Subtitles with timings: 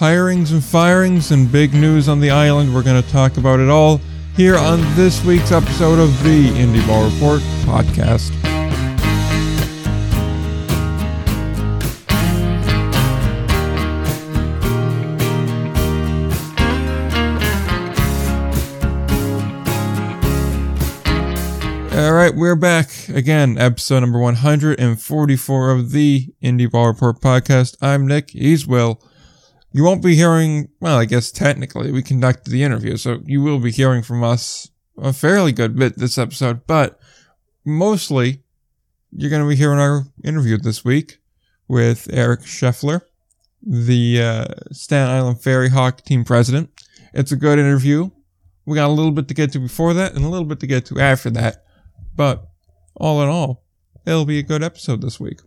[0.00, 2.74] hirings and firings and big news on the island.
[2.74, 4.00] We're going to talk about it all
[4.34, 8.34] here on this week's episode of the Indie Ball Report podcast.
[21.92, 27.76] All right, we're back again, episode number 144 of the Indie Ball Report podcast.
[27.82, 29.02] I'm Nick, he's Will.
[29.72, 33.60] You won't be hearing, well, I guess technically we conducted the interview, so you will
[33.60, 36.98] be hearing from us a fairly good bit this episode, but
[37.64, 38.42] mostly
[39.12, 41.18] you're going to be hearing our interview this week
[41.68, 43.02] with Eric Scheffler,
[43.62, 46.70] the uh, Staten Island Ferry Hawk team president.
[47.14, 48.10] It's a good interview.
[48.66, 50.66] We got a little bit to get to before that and a little bit to
[50.66, 51.64] get to after that.
[52.14, 52.46] But
[52.96, 53.64] all in all,
[54.06, 55.40] it'll be a good episode this week.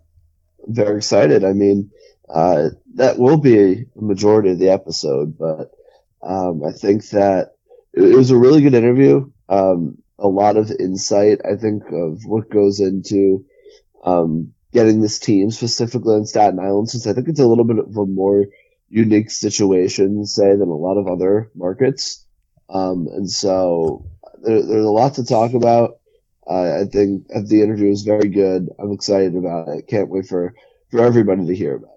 [0.67, 1.43] Very excited.
[1.43, 1.91] I mean,
[2.29, 5.71] uh, that will be a majority of the episode, but
[6.21, 7.55] um, I think that
[7.93, 9.29] it was a really good interview.
[9.49, 13.45] Um, a lot of insight, I think, of what goes into
[14.03, 17.79] um, getting this team specifically on Staten Island, since I think it's a little bit
[17.79, 18.45] of a more
[18.89, 22.25] unique situation, say, than a lot of other markets.
[22.69, 24.05] Um, and so
[24.43, 25.99] there, there's a lot to talk about.
[26.49, 28.69] Uh, I think the interview was very good.
[28.79, 29.87] I'm excited about it.
[29.87, 30.53] Can't wait for,
[30.91, 31.92] for everybody to hear about it.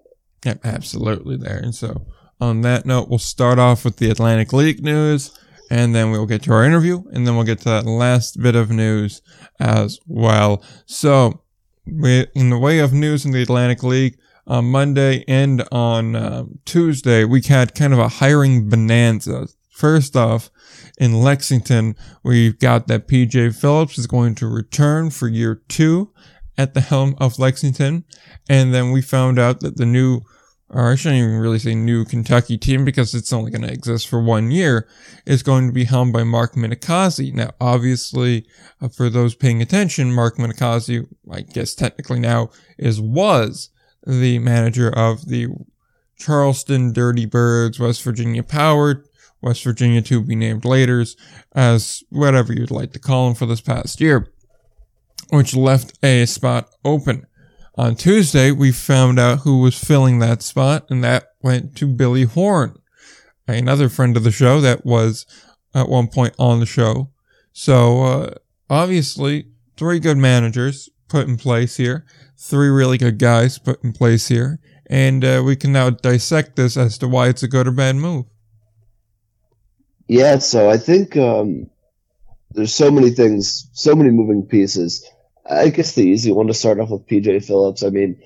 [0.47, 1.57] Yeah, absolutely there.
[1.57, 2.07] And so
[2.39, 5.37] on that note, we'll start off with the Atlantic League news
[5.69, 8.55] and then we'll get to our interview and then we'll get to that last bit
[8.55, 9.21] of news
[9.59, 10.63] as well.
[10.85, 11.41] So
[11.85, 16.45] we, in the way of news in the Atlantic League, on Monday and on uh,
[16.63, 19.49] Tuesday, we had kind of a hiring bonanza.
[19.71, 20.49] First off,
[20.97, 26.13] in Lexington, we've got that PJ Phillips is going to return for year two
[26.57, 28.05] at the helm of Lexington.
[28.49, 30.21] And then we found out that the new,
[30.69, 34.07] or I shouldn't even really say new Kentucky team because it's only going to exist
[34.07, 34.87] for one year,
[35.25, 37.33] is going to be helmed by Mark Minicozzi.
[37.33, 38.45] Now, obviously,
[38.81, 43.69] uh, for those paying attention, Mark Minicozzi, I guess technically now, is was
[44.05, 45.47] the manager of the
[46.17, 49.03] Charleston Dirty Birds, West Virginia Power,
[49.41, 51.05] West Virginia to be named later
[51.53, 54.31] as whatever you'd like to call them for this past year,
[55.29, 57.25] which left a spot open.
[57.77, 62.23] On Tuesday, we found out who was filling that spot, and that went to Billy
[62.23, 62.75] Horn,
[63.47, 65.27] another friend of the show that was
[65.75, 67.11] at one point on the show.
[67.53, 68.33] So, uh,
[68.67, 72.03] obviously, three good managers put in place here,
[72.35, 76.77] three really good guys put in place here, and uh, we can now dissect this
[76.77, 78.25] as to why it's a good or bad move.
[80.07, 81.69] Yeah, so I think um,
[82.51, 85.07] there's so many things, so many moving pieces.
[85.49, 87.83] I guess the easy one to start off with PJ Phillips.
[87.83, 88.21] I mean,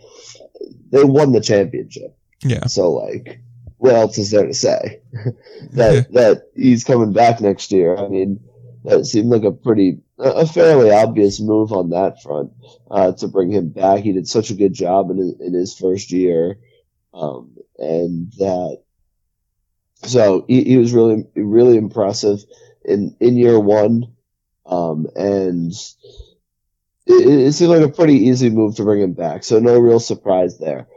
[0.92, 2.18] they won the championship.
[2.44, 2.66] Yeah.
[2.68, 3.42] So like,
[3.78, 5.02] what else is there to say?
[5.72, 7.98] that that he's coming back next year.
[7.98, 8.40] I mean,
[8.84, 12.52] that seemed like a pretty, a fairly obvious move on that front
[12.90, 14.02] uh, to bring him back.
[14.02, 16.58] He did such a good job in his, in his first year,
[17.14, 18.82] um, and that
[20.04, 22.40] so he, he, was really really impressive
[22.84, 24.14] in in year one,
[24.66, 25.74] um, and
[27.12, 29.44] it, it, seemed like a pretty easy move to bring him back.
[29.44, 30.88] So no real surprise there.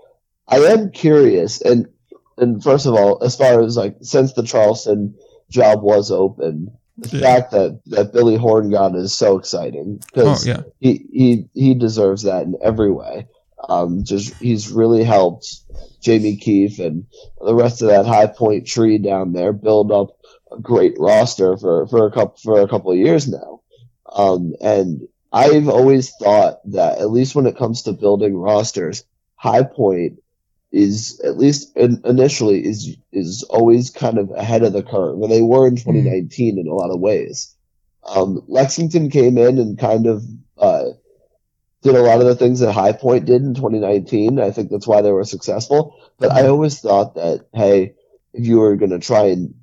[0.46, 1.88] I am curious, and
[2.36, 5.16] and first of all, as far as like since the Charleston
[5.50, 7.20] job was open, the yeah.
[7.20, 10.62] fact that that Billy Horn got is so exciting because oh, yeah.
[10.80, 13.28] he he he deserves that in every way.
[13.68, 15.46] Um, just he's really helped
[16.00, 17.06] Jamie Keefe and
[17.40, 20.18] the rest of that high point tree down there build up
[20.52, 23.60] a great roster for, for a couple for a couple of years now.
[24.12, 29.64] Um, and I've always thought that at least when it comes to building rosters, High
[29.64, 30.22] Point
[30.70, 35.16] is at least in, initially is is always kind of ahead of the curve.
[35.16, 36.60] Where they were in 2019 mm.
[36.60, 37.52] in a lot of ways.
[38.04, 40.22] Um, Lexington came in and kind of
[40.56, 40.84] uh,
[41.82, 44.38] did a lot of the things that High Point did in 2019.
[44.38, 45.96] I think that's why they were successful.
[46.18, 47.94] But I always thought that, hey,
[48.32, 49.54] if you were going to try and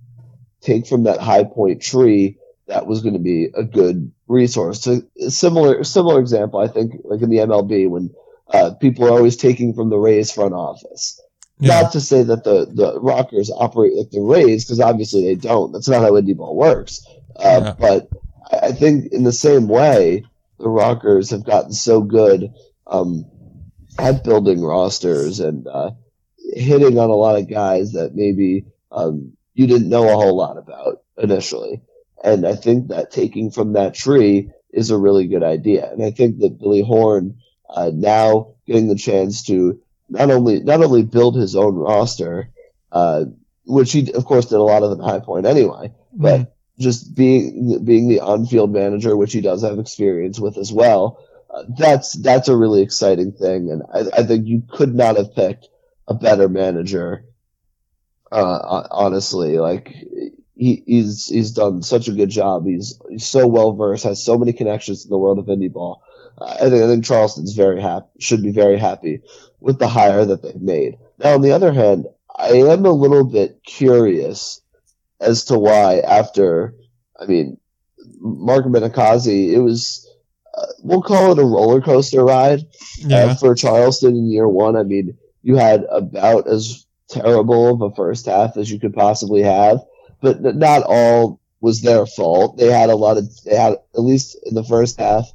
[0.60, 2.40] take from that High Point tree,
[2.71, 4.81] that was going to be a good resource.
[4.81, 8.12] So similar, similar example, I think, like in the MLB when
[8.47, 11.21] uh, people are always taking from the Rays front office.
[11.59, 11.81] Yeah.
[11.81, 15.73] Not to say that the, the Rockers operate like the Rays, because obviously they don't.
[15.73, 17.06] That's not how indie ball works.
[17.35, 17.73] Uh, yeah.
[17.77, 18.09] But
[18.51, 20.23] I think in the same way,
[20.57, 22.53] the Rockers have gotten so good
[22.88, 23.25] um,
[24.00, 25.91] at building rosters and uh,
[26.38, 30.57] hitting on a lot of guys that maybe um, you didn't know a whole lot
[30.57, 31.81] about initially.
[32.23, 35.91] And I think that taking from that tree is a really good idea.
[35.91, 37.38] And I think that Billy Horn
[37.69, 39.79] uh, now getting the chance to
[40.09, 42.50] not only not only build his own roster,
[42.91, 43.25] uh,
[43.65, 45.91] which he of course did a lot of the high point anyway.
[46.13, 46.47] But Mhm.
[46.79, 51.19] just being being the on-field manager, which he does have experience with as well,
[51.50, 55.35] uh, that's that's a really exciting thing, and I, I think you could not have
[55.35, 55.69] picked
[56.07, 57.25] a better manager.
[58.31, 59.94] Uh, honestly, like
[60.56, 62.65] he, he's he's done such a good job.
[62.65, 66.03] He's he's so well versed, has so many connections in the world of indie ball.
[66.39, 69.21] I think I think Charleston's very happy, should be very happy
[69.59, 70.98] with the hire that they've made.
[71.19, 74.62] Now, on the other hand, I am a little bit curious
[75.19, 76.74] as to why after,
[77.19, 77.57] I mean,
[78.19, 80.09] Mark Minicozzi, it was,
[80.57, 82.62] uh, we'll call it a roller coaster ride
[82.97, 83.25] Yeah.
[83.25, 84.75] uh, for Charleston in year one.
[84.75, 89.44] I mean, you had about as terrible of a first half as you could possibly
[89.44, 89.81] have,
[90.21, 92.57] but not all was their fault.
[92.57, 95.25] They had a lot of, they had, at least in the first half,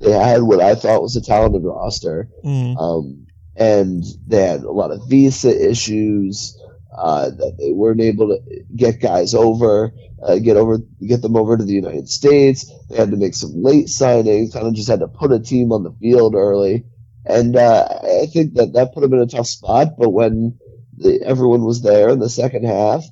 [0.00, 2.28] they had what I thought was a talented roster.
[2.44, 2.80] Mm.
[2.80, 3.26] Um,
[3.56, 6.58] and they had a lot of visa issues,
[6.96, 9.92] uh, that they weren't able to get guys over,
[10.22, 12.70] uh, get over, get them over to the United States.
[12.88, 15.72] They had to make some late signings, kind of just had to put a team
[15.72, 16.84] on the field early.
[17.26, 17.88] And, uh,
[18.22, 20.58] I think that that put them in a tough spot, but when
[20.96, 23.04] the, everyone was there in the second half,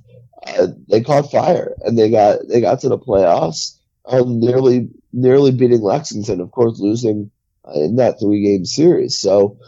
[0.88, 5.82] they caught fire and they got, they got to the playoffs, um, nearly, nearly beating
[5.82, 7.30] Lexington, of course, losing
[7.66, 9.18] uh, in that three game series.
[9.18, 9.58] So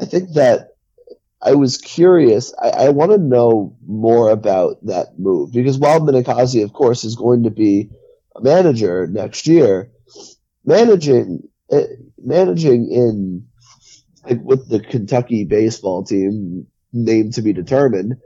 [0.00, 0.70] I think that
[1.40, 2.52] I was curious.
[2.60, 7.14] I, I want to know more about that move because while Minicozzi, of course, is
[7.14, 7.90] going to be
[8.34, 9.90] a manager next year,
[10.64, 11.82] managing, uh,
[12.18, 13.46] managing in
[14.24, 18.16] like with the Kentucky baseball team, name to be determined,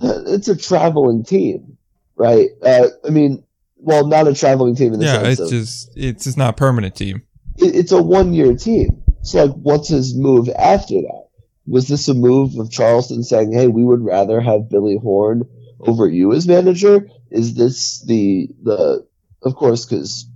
[0.00, 1.76] it's a traveling team,
[2.16, 2.48] right?
[2.62, 3.44] Uh, I mean,
[3.76, 6.50] well, not a traveling team in the Yeah, sense it's of just it's just not
[6.50, 7.22] a permanent team.
[7.58, 9.02] it, it's a one year team.
[9.22, 11.26] So like, what's his move after that?
[11.66, 15.42] Was this a move of Charleston saying, "Hey, we would rather have Billy Horn
[15.80, 17.08] over you as manager"?
[17.30, 19.06] Is this the the
[19.42, 20.26] of course because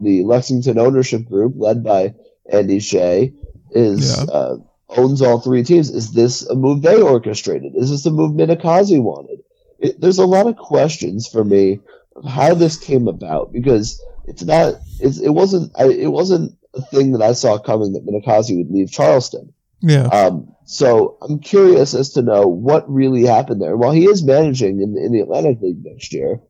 [0.00, 2.14] the Lexington ownership group led by
[2.50, 3.32] Andy Shea
[3.70, 4.24] is Yeah.
[4.32, 4.56] uh,
[4.88, 5.90] owns all three teams.
[5.90, 7.72] Is this a move they orchestrated?
[7.74, 9.40] Is this a move Minicozzi wanted?
[9.78, 11.80] It, there's a lot of questions for me
[12.14, 16.82] of how this came about because it's not it's, it wasn't I, it wasn't a
[16.82, 19.52] thing that I saw coming that Minicozzi would leave Charleston.
[19.80, 20.06] Yeah.
[20.06, 23.76] Um, so I'm curious as to know what really happened there.
[23.76, 26.40] While he is managing in, in the Atlantic League next year,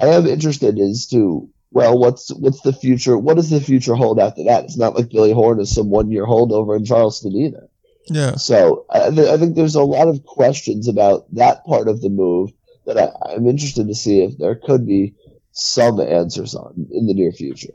[0.00, 3.16] I am interested as to well, what's what's the future?
[3.18, 4.64] What does the future hold after that?
[4.64, 7.68] It's not like Billy Horn is some one year holdover in Charleston either.
[8.06, 8.36] Yeah.
[8.36, 12.08] So I, th- I think there's a lot of questions about that part of the
[12.08, 12.52] move
[12.86, 15.14] that I, I'm interested to see if there could be
[15.52, 17.74] some answers on in the near future.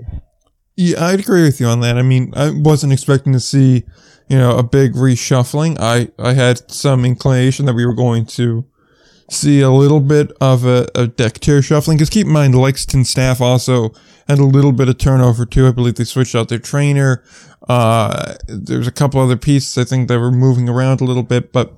[0.76, 1.98] Yeah, I'd agree with you on that.
[1.98, 3.84] I mean, I wasn't expecting to see,
[4.28, 5.78] you know, a big reshuffling.
[5.80, 8.66] I, I had some inclination that we were going to
[9.34, 11.98] see a little bit of a, a deck chair shuffling.
[11.98, 13.92] Because keep in mind, Lexington staff also
[14.28, 15.68] had a little bit of turnover too.
[15.68, 17.24] I believe they switched out their trainer.
[17.68, 21.54] Uh, there's a couple other pieces I think that were moving around a little bit,
[21.54, 21.74] but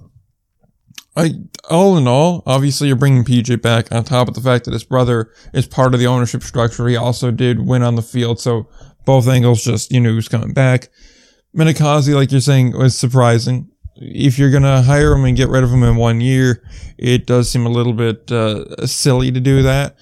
[1.15, 1.31] I,
[1.69, 4.83] all in all, obviously you're bringing PJ back on top of the fact that his
[4.83, 6.87] brother is part of the ownership structure.
[6.87, 8.39] He also did win on the field.
[8.39, 8.67] So
[9.05, 10.89] both angles just, you know, who's coming back.
[11.55, 13.69] Minicozzi, like you're saying, was surprising.
[13.97, 16.63] If you're going to hire him and get rid of him in one year,
[16.97, 19.95] it does seem a little bit, uh, silly to do that.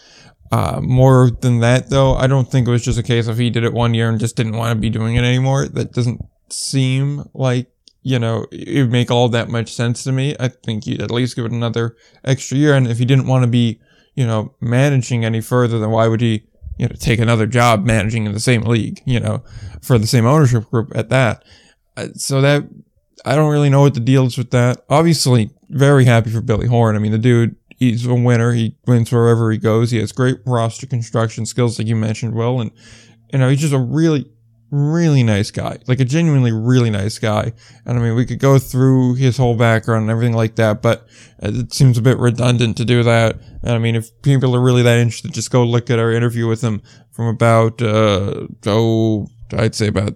[0.51, 3.49] Uh, more than that though, I don't think it was just a case of he
[3.49, 5.67] did it one year and just didn't want to be doing it anymore.
[5.67, 7.73] That doesn't seem like
[8.03, 10.35] you know, it would make all that much sense to me.
[10.39, 12.75] I think you'd at least give it another extra year.
[12.75, 13.79] And if he didn't want to be,
[14.13, 16.43] you know, managing any further, then why would he,
[16.77, 19.41] you know, take another job managing in the same league, you know,
[19.81, 21.45] for the same ownership group at that?
[21.95, 22.67] Uh, so that,
[23.25, 24.83] I don't really know what the deal is with that.
[24.89, 26.95] Obviously, very happy for Billy Horn.
[26.95, 28.53] I mean, the dude, he's a winner.
[28.53, 29.91] He wins wherever he goes.
[29.91, 32.59] He has great roster construction skills, like you mentioned, Will.
[32.59, 32.71] And,
[33.31, 34.29] you know, he's just a really,
[34.71, 37.53] really nice guy, like a genuinely really nice guy.
[37.85, 41.07] And I mean, we could go through his whole background and everything like that, but
[41.39, 43.39] it seems a bit redundant to do that.
[43.61, 46.47] And I mean, if people are really that interested, just go look at our interview
[46.47, 50.15] with him from about, uh, oh, I'd say about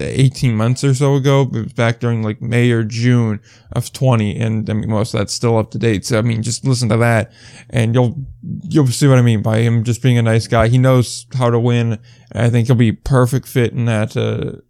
[0.00, 1.46] 18 months or so ago.
[1.74, 3.40] Back during like May or June
[3.72, 4.38] of 20.
[4.38, 6.04] And I mean, most of that's still up to date.
[6.04, 7.32] So I mean, just listen to that
[7.70, 10.68] and you'll, you'll see what I mean by him just being a nice guy.
[10.68, 11.98] He knows how to win.
[12.32, 14.60] I think he'll be perfect fit in that, uh,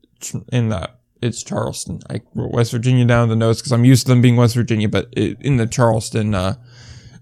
[0.53, 1.01] in that.
[1.23, 2.01] It's Charleston.
[2.11, 4.89] I wrote West Virginia down the notes because I'm used to them being West Virginia,
[4.89, 6.57] but it, in the Charleston, uh,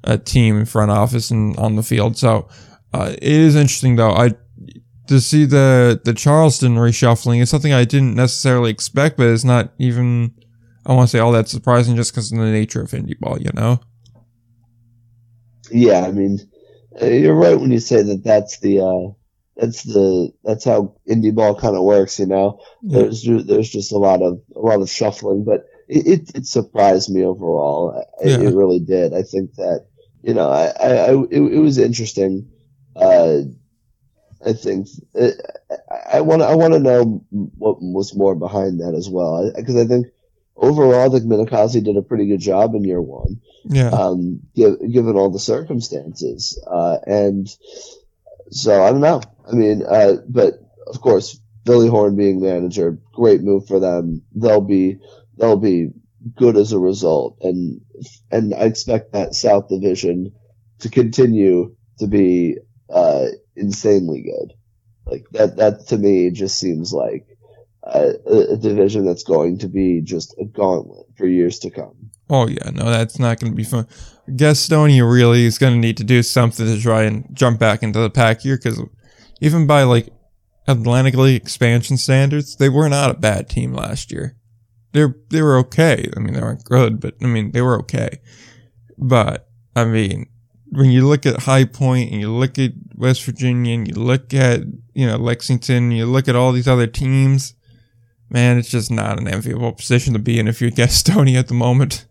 [0.02, 2.16] uh, team in front office and on the field.
[2.18, 2.48] So,
[2.92, 4.10] uh, it is interesting though.
[4.10, 4.34] I,
[5.06, 9.72] to see the the Charleston reshuffling is something I didn't necessarily expect, but it's not
[9.78, 10.34] even
[10.86, 13.40] I want to say all that surprising just because of the nature of indie ball,
[13.40, 13.80] you know.
[15.70, 16.40] Yeah, I mean,
[17.00, 19.12] uh, you're right when you say that that's the uh,
[19.56, 22.18] that's the that's how indie ball kind of works.
[22.18, 23.02] You know, yeah.
[23.02, 27.10] there's there's just a lot of a lot of shuffling, but it it, it surprised
[27.10, 28.04] me overall.
[28.22, 28.34] Yeah.
[28.34, 29.14] It, it, really did.
[29.14, 29.86] I think that
[30.22, 32.50] you know, I, I, I it, it, was interesting.
[32.96, 33.40] Uh,
[34.44, 35.40] I think it,
[36.12, 39.82] I want I want to know what was more behind that as well, because I,
[39.82, 40.08] I, think
[40.56, 43.40] overall, I think Minicozzi did a pretty good job in year one.
[43.64, 43.88] Yeah.
[43.88, 47.48] Um, give, given all the circumstances, uh, and
[48.50, 49.22] so I don't know.
[49.50, 50.54] I mean, uh, but
[50.86, 54.22] of course, Billy Horn being manager, great move for them.
[54.34, 54.98] They'll be
[55.38, 55.90] they'll be
[56.36, 57.80] good as a result, and
[58.30, 60.32] and I expect that South Division
[60.80, 62.58] to continue to be
[62.90, 64.54] uh, insanely good.
[65.06, 67.26] Like that, that to me just seems like
[67.82, 72.10] a, a, division that's going to be just a gauntlet for years to come.
[72.30, 73.86] Oh yeah, no, that's not going to be fun.
[74.30, 77.98] Gastonia really is going to need to do something to try and jump back into
[77.98, 78.80] the pack here because
[79.42, 80.08] even by like
[80.66, 84.36] Atlantic League expansion standards, they were not a bad team last year.
[84.92, 86.08] They're they were okay.
[86.16, 88.20] I mean, they weren't good, but I mean they were okay.
[88.96, 90.26] But I mean,
[90.74, 94.34] when you look at High Point and you look at West Virginia and you look
[94.34, 94.62] at,
[94.92, 97.54] you know, Lexington, you look at all these other teams,
[98.28, 101.54] man, it's just not an enviable position to be in if you're Gastonia at the
[101.54, 102.06] moment.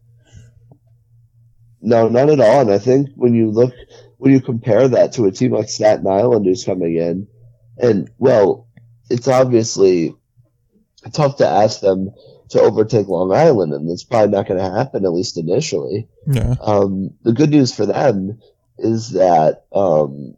[1.81, 2.61] No, not at all.
[2.61, 3.73] And I think when you look,
[4.17, 7.27] when you compare that to a team like Staten Island who's coming in,
[7.77, 8.69] and well,
[9.09, 10.15] it's obviously
[11.11, 12.11] tough to ask them
[12.49, 16.07] to overtake Long Island, and it's probably not going to happen, at least initially.
[16.27, 16.55] Yeah.
[16.61, 18.39] Um, the good news for them
[18.83, 20.35] is that um,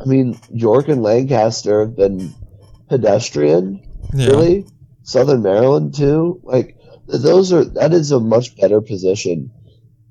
[0.00, 2.34] I mean York and Lancaster have been
[2.88, 3.82] pedestrian,
[4.14, 4.28] yeah.
[4.28, 4.66] really.
[5.02, 6.40] Southern Maryland too.
[6.42, 9.52] Like those are that is a much better position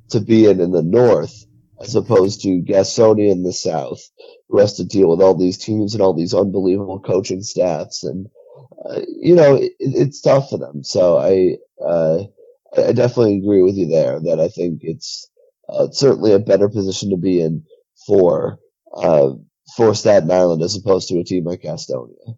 [0.10, 1.46] to be in in the north
[1.82, 4.10] as opposed to Gastonia in the south,
[4.48, 8.28] who has to deal with all these teams and all these unbelievable coaching staffs, and
[8.90, 10.84] uh, you know it, it's tough for them.
[10.84, 12.24] So I uh,
[12.78, 15.30] I definitely agree with you there that I think it's
[15.70, 17.64] uh, certainly a better position to be in
[18.08, 18.60] for
[18.96, 19.32] uh,
[19.76, 22.38] for Staten Island as opposed to a team like Gastonia.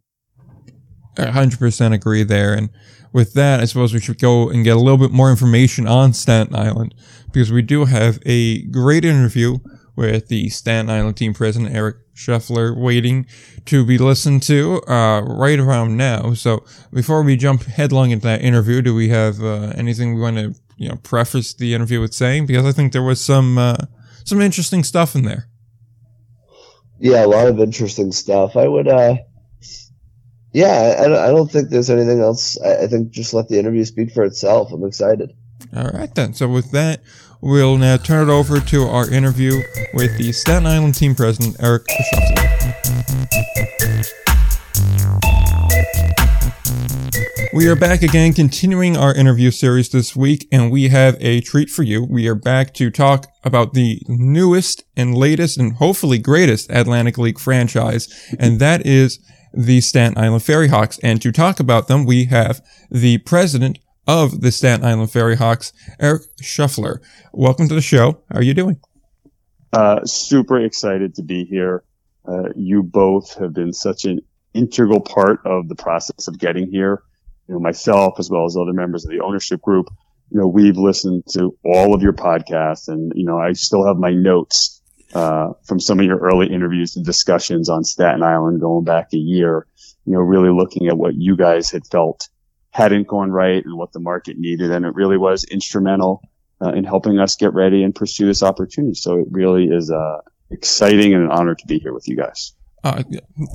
[1.18, 2.54] I 100% agree there.
[2.54, 2.70] And
[3.12, 6.14] with that, I suppose we should go and get a little bit more information on
[6.14, 6.94] Staten Island
[7.26, 9.58] because we do have a great interview
[9.96, 13.26] with the Staten Island team president, Eric Scheffler, waiting
[13.66, 16.34] to be listened to uh, right around now.
[16.34, 20.38] So before we jump headlong into that interview, do we have uh, anything we want
[20.38, 23.78] to you know preface the interview with saying because I think there was some uh,
[24.24, 25.48] some interesting stuff in there.
[27.00, 28.56] Yeah, a lot of interesting stuff.
[28.56, 29.18] I would, uh,
[30.52, 32.60] yeah, I, I don't think there's anything else.
[32.60, 34.72] I, I think just let the interview speak for itself.
[34.72, 35.34] I'm excited.
[35.76, 36.34] All right then.
[36.34, 37.02] So with that,
[37.42, 39.62] we'll now turn it over to our interview
[39.94, 41.86] with the Staten Island team president Eric
[47.54, 51.70] We are back again, continuing our interview series this week, and we have a treat
[51.70, 52.04] for you.
[52.04, 57.40] We are back to talk about the newest and latest and hopefully greatest Atlantic League
[57.40, 59.20] franchise, and that is
[59.54, 61.00] the Staten Island Ferry Hawks.
[61.02, 62.62] And to talk about them, we have
[62.92, 67.00] the president of the Staten Island Ferry Hawks, Eric Scheffler.
[67.32, 68.24] Welcome to the show.
[68.30, 68.78] How are you doing?
[69.72, 71.84] Uh, super excited to be here.
[72.28, 74.20] Uh, you both have been such an
[74.54, 77.04] integral part of the process of getting here
[77.48, 79.88] you know, myself as well as other members of the ownership group,
[80.30, 83.98] you know, we've listened to all of your podcasts and, you know, I still have
[83.98, 84.82] my notes,
[85.14, 89.18] uh, from some of your early interviews and discussions on Staten Island going back a
[89.18, 89.66] year,
[90.06, 92.28] you know, really looking at what you guys had felt
[92.72, 94.72] hadn't gone right and what the market needed.
[94.72, 96.22] And it really was instrumental
[96.62, 98.96] uh, in helping us get ready and pursue this opportunity.
[98.96, 102.54] So it really is, uh, exciting and an honor to be here with you guys.
[102.84, 103.04] Uh,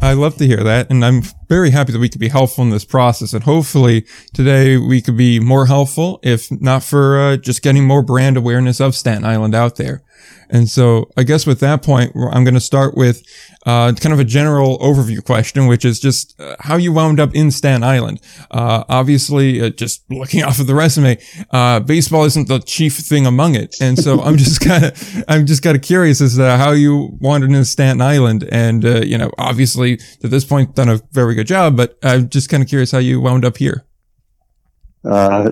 [0.03, 2.71] I love to hear that, and I'm very happy that we could be helpful in
[2.71, 3.33] this process.
[3.33, 8.03] And hopefully today we could be more helpful, if not for uh, just getting more
[8.03, 10.03] brand awareness of Staten Island out there.
[10.51, 13.23] And so I guess with that point, I'm going to start with
[13.65, 17.35] uh, kind of a general overview question, which is just uh, how you wound up
[17.35, 18.21] in Staten Island.
[18.51, 21.19] Uh, obviously, uh, just looking off of the resume,
[21.51, 25.47] uh, baseball isn't the chief thing among it, and so I'm just kind of I'm
[25.47, 29.17] just kind of curious as to how you wandered into Staten Island, and uh, you
[29.17, 32.69] know, obviously to this point done a very good job, but I'm just kind of
[32.69, 33.85] curious how you wound up here.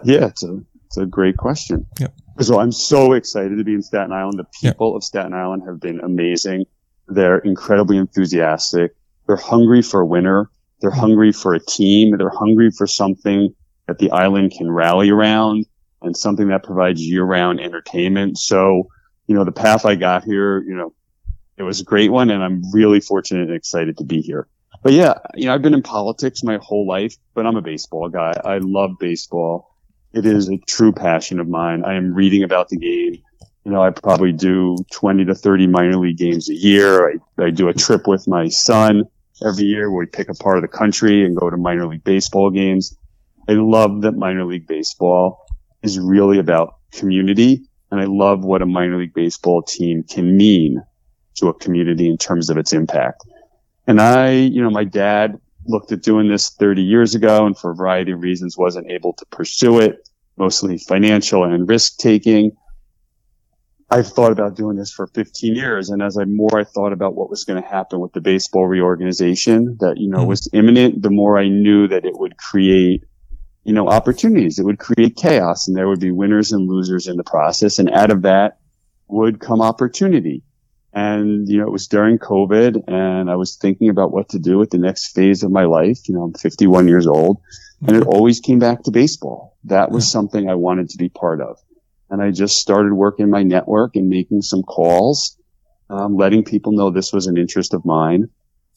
[0.04, 1.86] yeah, it's a it's a great question.
[2.00, 2.14] Yep.
[2.40, 4.38] So I'm so excited to be in Staten Island.
[4.38, 6.64] The people of Staten Island have been amazing.
[7.06, 8.94] They're incredibly enthusiastic.
[9.26, 10.50] They're hungry for a winner.
[10.80, 11.00] They're mm-hmm.
[11.00, 12.16] hungry for a team.
[12.16, 13.54] They're hungry for something
[13.86, 15.66] that the island can rally around
[16.02, 18.38] and something that provides year round entertainment.
[18.38, 18.88] So,
[19.26, 20.94] you know, the path I got here, you know,
[21.58, 24.48] it was a great one and I'm really fortunate and excited to be here.
[24.82, 28.08] But yeah, you know, I've been in politics my whole life, but I'm a baseball
[28.08, 28.32] guy.
[28.42, 29.76] I love baseball.
[30.12, 31.84] It is a true passion of mine.
[31.84, 33.22] I am reading about the game.
[33.64, 37.10] You know, I probably do 20 to 30 minor league games a year.
[37.10, 39.04] I, I do a trip with my son
[39.46, 42.04] every year where we pick a part of the country and go to minor league
[42.04, 42.96] baseball games.
[43.48, 45.46] I love that minor league baseball
[45.82, 47.62] is really about community.
[47.90, 50.82] And I love what a minor league baseball team can mean
[51.36, 53.24] to a community in terms of its impact.
[53.86, 57.70] And I, you know, my dad looked at doing this 30 years ago and for
[57.70, 62.52] a variety of reasons wasn't able to pursue it, mostly financial and risk taking.
[63.92, 65.90] I've thought about doing this for 15 years.
[65.90, 68.66] And as I more I thought about what was going to happen with the baseball
[68.66, 70.28] reorganization that, you know, mm-hmm.
[70.28, 73.04] was imminent, the more I knew that it would create,
[73.64, 74.60] you know, opportunities.
[74.60, 77.80] It would create chaos and there would be winners and losers in the process.
[77.80, 78.58] And out of that
[79.08, 80.44] would come opportunity.
[80.92, 84.58] And, you know, it was during COVID and I was thinking about what to do
[84.58, 86.08] with the next phase of my life.
[86.08, 87.38] You know, I'm 51 years old
[87.86, 89.56] and it always came back to baseball.
[89.64, 91.58] That was something I wanted to be part of.
[92.10, 95.36] And I just started working my network and making some calls,
[95.88, 98.28] um, letting people know this was an interest of mine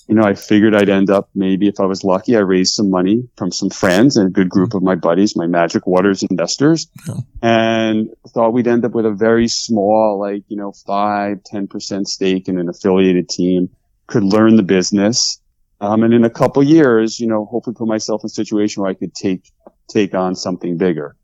[0.08, 2.90] you know, I figured I'd end up maybe if I was lucky, I raised some
[2.90, 6.88] money from some friends and a good group of my buddies, my Magic Waters investors,
[7.08, 7.16] yeah.
[7.42, 12.48] and thought we'd end up with a very small, like, you know, five, 10% stake
[12.50, 13.70] in an affiliated team,
[14.08, 15.40] could learn the business.
[15.80, 18.92] Um, and in a couple years, you know, hopefully put myself in a situation where
[18.92, 19.52] I could take,
[19.90, 21.16] take on something bigger.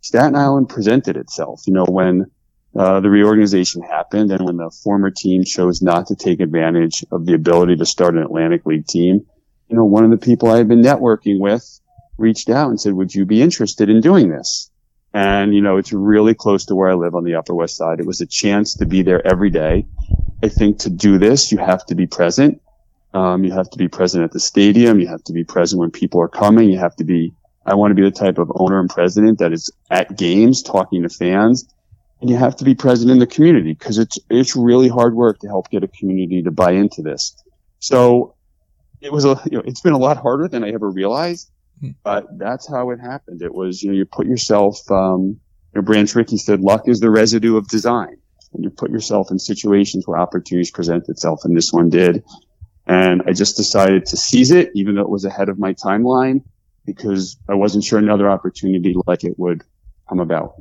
[0.00, 2.30] Staten Island presented itself, you know, when
[2.78, 7.24] uh, the reorganization happened and when the former team chose not to take advantage of
[7.24, 9.24] the ability to start an Atlantic League team,
[9.68, 11.80] you know, one of the people I had been networking with
[12.18, 14.70] reached out and said, would you be interested in doing this?
[15.14, 18.00] And, you know, it's really close to where I live on the Upper West Side.
[18.00, 19.86] It was a chance to be there every day.
[20.42, 22.60] I think to do this, you have to be present.
[23.14, 25.00] Um, you have to be present at the stadium.
[25.00, 26.68] You have to be present when people are coming.
[26.68, 27.32] You have to be,
[27.64, 31.02] I want to be the type of owner and president that is at games talking
[31.02, 31.66] to fans
[32.20, 35.38] and you have to be present in the community because it's it's really hard work
[35.40, 37.36] to help get a community to buy into this.
[37.78, 38.34] So
[39.00, 41.50] it was a you know it's been a lot harder than I ever realized,
[41.80, 41.90] hmm.
[42.02, 43.42] but that's how it happened.
[43.42, 45.38] It was you know you put yourself um,
[45.74, 48.16] you know Branch Rickey said luck is the residue of design,
[48.54, 52.24] and you put yourself in situations where opportunities present itself, and this one did.
[52.88, 56.44] And I just decided to seize it, even though it was ahead of my timeline,
[56.84, 59.64] because I wasn't sure another opportunity like it would
[60.08, 60.54] come about.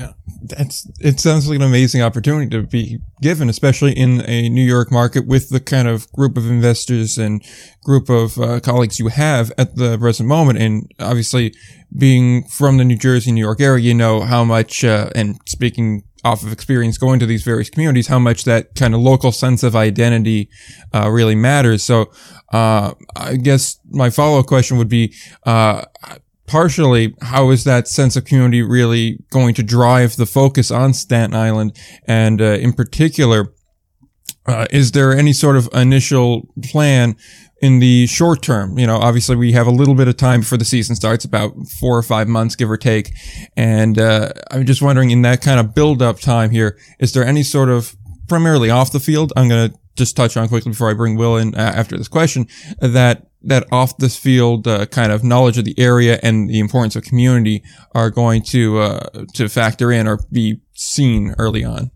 [0.00, 1.20] Yeah, that's it.
[1.20, 5.50] Sounds like an amazing opportunity to be given, especially in a New York market with
[5.50, 7.44] the kind of group of investors and
[7.84, 10.58] group of uh, colleagues you have at the present moment.
[10.58, 11.54] And obviously,
[11.96, 14.84] being from the New Jersey, New York area, you know how much.
[14.84, 18.94] Uh, and speaking off of experience going to these various communities, how much that kind
[18.94, 20.48] of local sense of identity
[20.94, 21.82] uh, really matters.
[21.82, 22.10] So,
[22.54, 25.84] uh, I guess my follow up question would be uh,
[26.50, 31.32] partially how is that sense of community really going to drive the focus on Staten
[31.32, 31.78] Island?
[32.06, 33.54] And uh, in particular
[34.46, 37.14] uh, is there any sort of initial plan
[37.62, 38.76] in the short term?
[38.78, 41.52] You know obviously we have a little bit of time before the season starts about
[41.78, 43.12] four or five months give or take.
[43.56, 47.24] And uh, i'm just wondering in that kind of build up time here is there
[47.24, 47.94] any sort of
[48.28, 51.36] primarily off the field i'm going to just touch on quickly before i bring will
[51.36, 52.46] in uh, after this question
[52.80, 56.96] that that off this field uh, kind of knowledge of the area and the importance
[56.96, 57.62] of community
[57.94, 61.90] are going to uh, to factor in or be seen early on?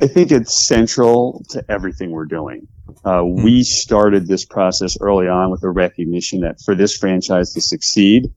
[0.00, 2.68] I think it's central to everything we're doing.
[3.04, 3.42] Uh, mm-hmm.
[3.42, 8.32] We started this process early on with a recognition that for this franchise to succeed,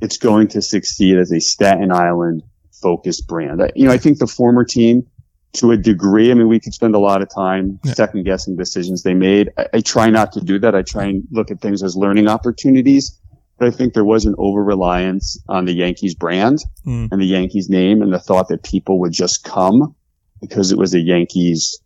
[0.00, 2.42] it's going to succeed as a Staten Island
[2.80, 3.60] focused brand.
[3.76, 5.06] You know, I think the former team
[5.54, 6.30] to a degree.
[6.30, 7.92] I mean, we could spend a lot of time yeah.
[7.92, 9.50] second guessing decisions they made.
[9.58, 10.74] I, I, try not to do that.
[10.74, 13.18] I try and look at things as learning opportunities.
[13.58, 17.08] But I think there was an over reliance on the Yankees brand mm.
[17.12, 19.94] and the Yankees name and the thought that people would just come
[20.40, 21.78] because it was a Yankees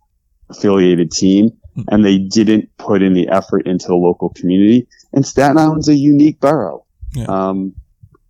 [0.49, 1.85] affiliated team mm.
[1.91, 4.87] and they didn't put in the effort into the local community.
[5.13, 6.87] And Staten Island's a unique borough.
[7.13, 7.25] Yeah.
[7.25, 7.75] Um,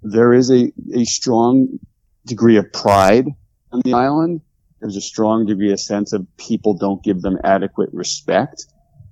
[0.02, 1.78] there is a, a strong
[2.24, 3.26] degree of pride
[3.70, 4.40] on the island
[4.80, 8.66] there's a strong degree of sense of people don't give them adequate respect.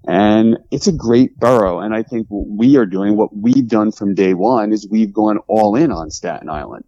[0.07, 1.81] And it's a great borough.
[1.81, 5.13] And I think what we are doing, what we've done from day one is we've
[5.13, 6.85] gone all in on Staten Island.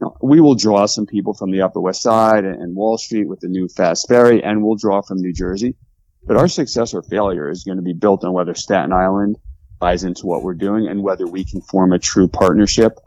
[0.00, 3.40] Now, we will draw some people from the Upper West Side and Wall Street with
[3.40, 5.76] the new fast ferry, and we'll draw from New Jersey.
[6.26, 9.36] But our success or failure is going to be built on whether Staten Island
[9.78, 12.98] buys into what we're doing and whether we can form a true partnership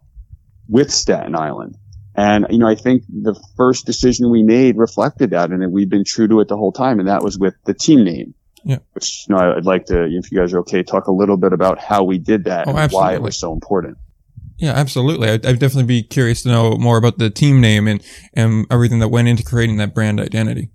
[0.68, 1.78] with Staten Island.
[2.16, 6.04] And, you know, I think the first decision we made reflected that and we've been
[6.06, 7.00] true to it the whole time.
[7.00, 8.36] And that was with the team name.
[8.64, 8.78] Yeah.
[8.94, 11.54] Which, you know, I'd like to, if you guys are okay, talk a little bit
[11.54, 13.98] about how we did that Oh, and why it was so important.
[14.58, 15.30] Yeah, absolutely.
[15.30, 18.02] I'd, I'd definitely be curious to know more about the team name and,
[18.34, 20.70] and everything that went into creating that brand identity.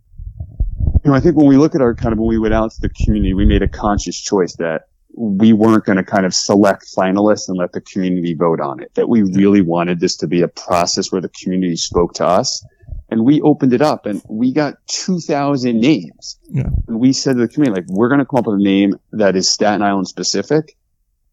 [1.04, 2.72] You know, I think when we look at our kind of, when we went out
[2.72, 6.32] to the community, we made a conscious choice that we weren't going to kind of
[6.32, 8.94] select finalists and let the community vote on it.
[8.94, 12.64] That we really wanted this to be a process where the community spoke to us.
[13.10, 16.38] And we opened it up and we got 2,000 names.
[16.50, 16.68] Yeah.
[16.86, 18.94] And we said to the community, like, we're going to come up with a name
[19.12, 20.76] that is Staten Island specific,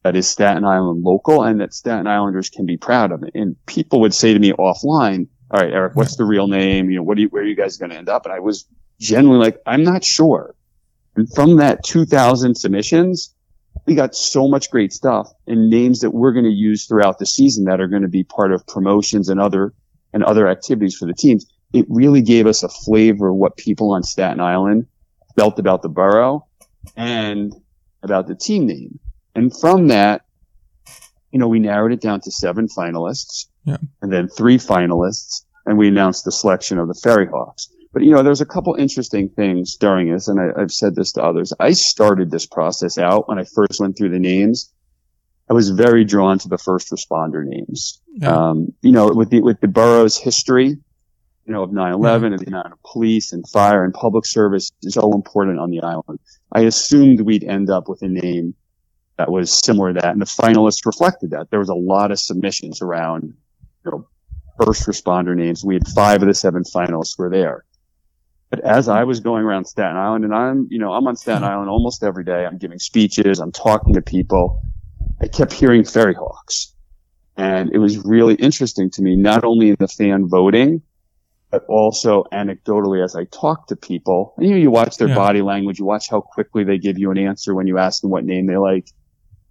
[0.04, 3.24] that is Staten Island local, and that Staten Islanders can be proud of.
[3.36, 6.90] And people would say to me offline, all right, Eric, what's the real name?
[6.90, 8.26] You know, what do you, where are you guys going to end up?
[8.26, 8.66] And I was
[9.00, 10.56] genuinely like, I'm not sure.
[11.18, 13.35] And from that 2,000 submissions,
[13.86, 17.26] we got so much great stuff and names that we're going to use throughout the
[17.26, 19.74] season that are going to be part of promotions and other
[20.14, 21.46] and other activities for the teams.
[21.74, 24.88] It really gave us a flavor of what people on Staten Island
[25.36, 26.48] felt about the borough
[26.96, 27.54] and
[28.02, 29.00] about the team name.
[29.36, 30.22] And from that,
[31.32, 33.78] you know, we narrowed it down to seven finalists Yeah.
[34.02, 37.68] and then three finalists and we announced the selection of the Ferry Hawks.
[37.96, 41.14] But you know, there's a couple interesting things during this, and I, I've said this
[41.14, 41.54] to others.
[41.62, 44.70] I started this process out when I first went through the names.
[45.50, 48.02] I was very drawn to the first responder names.
[48.08, 48.36] Yeah.
[48.36, 50.66] Um, you know, with the with the borough's history,
[51.46, 54.96] you know, of 9/11 and the amount of police and fire and public service is
[54.96, 56.20] so important on the island.
[56.52, 58.56] I assumed we'd end up with a name
[59.18, 61.50] that was similar to that, and the finalists reflected that.
[61.50, 63.36] There was a lot of submissions around,
[63.86, 64.08] you know,
[64.62, 65.64] first responder names.
[65.64, 67.64] We had five of the seven finalists were there.
[68.56, 71.44] But as I was going around Staten Island, and I'm, you know, I'm on Staten
[71.44, 71.50] hmm.
[71.50, 72.46] Island almost every day.
[72.46, 73.40] I'm giving speeches.
[73.40, 74.62] I'm talking to people.
[75.20, 76.74] I kept hearing Ferry Hawks.
[77.36, 80.84] And it was really interesting to me, not only in the fan voting,
[81.52, 84.34] but also anecdotally as I talk to people.
[84.38, 85.16] And, you know, you watch their Yeah.
[85.16, 88.10] body language, you watch how quickly they give you an answer when you ask them
[88.10, 88.88] what name they like.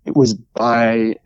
[0.06, 1.16] It was by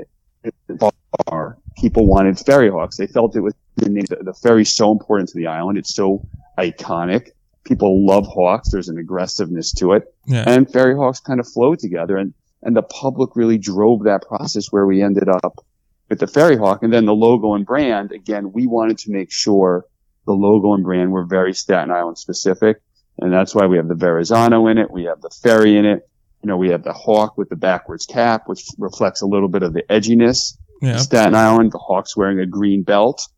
[1.29, 2.97] far people wanted Ferry Hawks.
[2.97, 4.05] They felt it was the name.
[4.09, 5.79] The, the ferry's so important to the island.
[5.79, 6.27] It's so
[6.59, 7.31] iconic.
[7.69, 8.71] People love Hawks.
[8.71, 10.45] There's an aggressiveness to it Yeah.
[10.47, 14.69] and Ferry Hawks kind of flowed together and, and the public really drove that process
[14.73, 15.65] where we ended up
[16.09, 18.13] with the Ferry Hawk and then the logo and brand.
[18.13, 19.85] Again, we wanted to make sure
[20.27, 22.81] the logo and brand were very Staten Island specific.
[23.19, 24.91] And that's why we have the Verrazano in it.
[24.91, 26.09] We have the ferry in it.
[26.43, 29.63] You know, we have the hawk with the backwards cap, which reflects a little bit
[29.63, 30.97] of the edginess yeah.
[30.97, 31.73] Staten Island.
[31.73, 33.29] The Hawks wearing a green belt,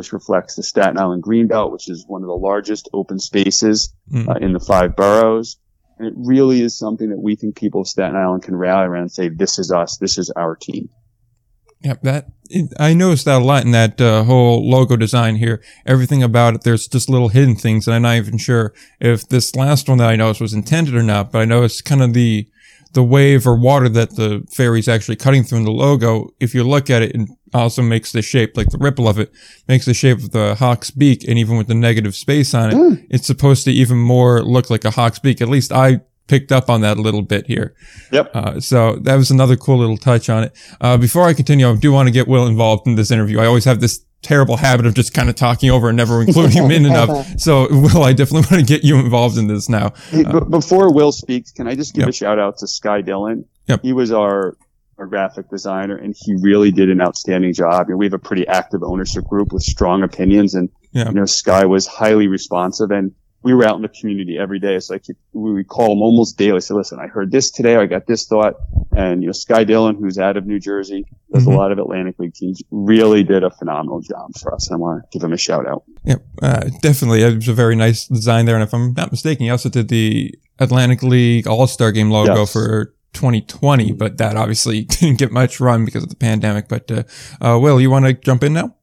[0.00, 3.92] which reflects the Staten Island green belt, which is one of the largest open spaces
[4.10, 4.28] Mm.
[4.30, 5.58] uh, in the five boroughs.
[5.98, 9.02] And it really is something that we think people of Staten Island can rally around
[9.02, 9.98] and say, this is us.
[9.98, 10.88] This is our team.
[11.82, 12.28] Yeah, that
[12.78, 15.62] I noticed that a lot in that uh, whole logo design here.
[15.84, 19.54] Everything about it, there's just little hidden things, and I'm not even sure if this
[19.54, 21.30] last one that I noticed was intended or not.
[21.30, 22.48] But I noticed kind of the
[22.92, 26.30] the wave or water that the ferry's actually cutting through in the logo.
[26.40, 29.32] If you look at it, it also makes the shape, like the ripple of it,
[29.68, 32.74] makes the shape of the hawk's beak, and even with the negative space on it,
[32.76, 33.06] Mm.
[33.10, 35.40] it's supposed to even more look like a hawk's beak.
[35.40, 37.74] At least I picked up on that a little bit here.
[38.12, 38.30] Yep.
[38.34, 40.52] Uh, so that was another cool little touch on it.
[40.80, 43.40] Uh, before I continue, I do want to get Will involved in this interview.
[43.40, 46.52] I always have this terrible habit of just kind of talking over and never including
[46.52, 47.26] him in enough.
[47.40, 49.94] So, Will, I definitely want to get you involved in this now.
[50.10, 52.08] Hey, uh, b- before Will speaks, can I just give Yep.
[52.08, 53.46] a shout out to Sky Dillon?
[53.66, 53.82] Yep.
[53.82, 54.56] He was our,
[54.98, 57.86] our graphic designer and he really did an outstanding job.
[57.88, 61.08] You know, we have a pretty active ownership group with strong opinions and, Yeah.
[61.08, 64.74] you know, Sky was highly responsive and we were out in the community every day.
[64.74, 66.60] It's like we would call them almost daily.
[66.60, 67.76] Say, listen, I heard this today.
[67.76, 68.54] I got this thought.
[68.92, 71.54] And, you know, Sky Dillon, who's out of New Jersey, does Mhm.
[71.54, 74.68] a lot of Atlantic League teams, really did a phenomenal job for us.
[74.68, 75.84] And I want to give him a shout out.
[76.04, 77.22] Yep, uh, definitely.
[77.22, 78.56] It was a very nice design there.
[78.56, 82.40] And if I'm not mistaken, he also did the Atlantic League All Star Game logo
[82.40, 82.52] Yes.
[82.52, 86.68] for 2020, but that obviously didn't get much run because of the pandemic.
[86.68, 87.02] But, uh,
[87.40, 88.74] uh, Will, you want to jump in now?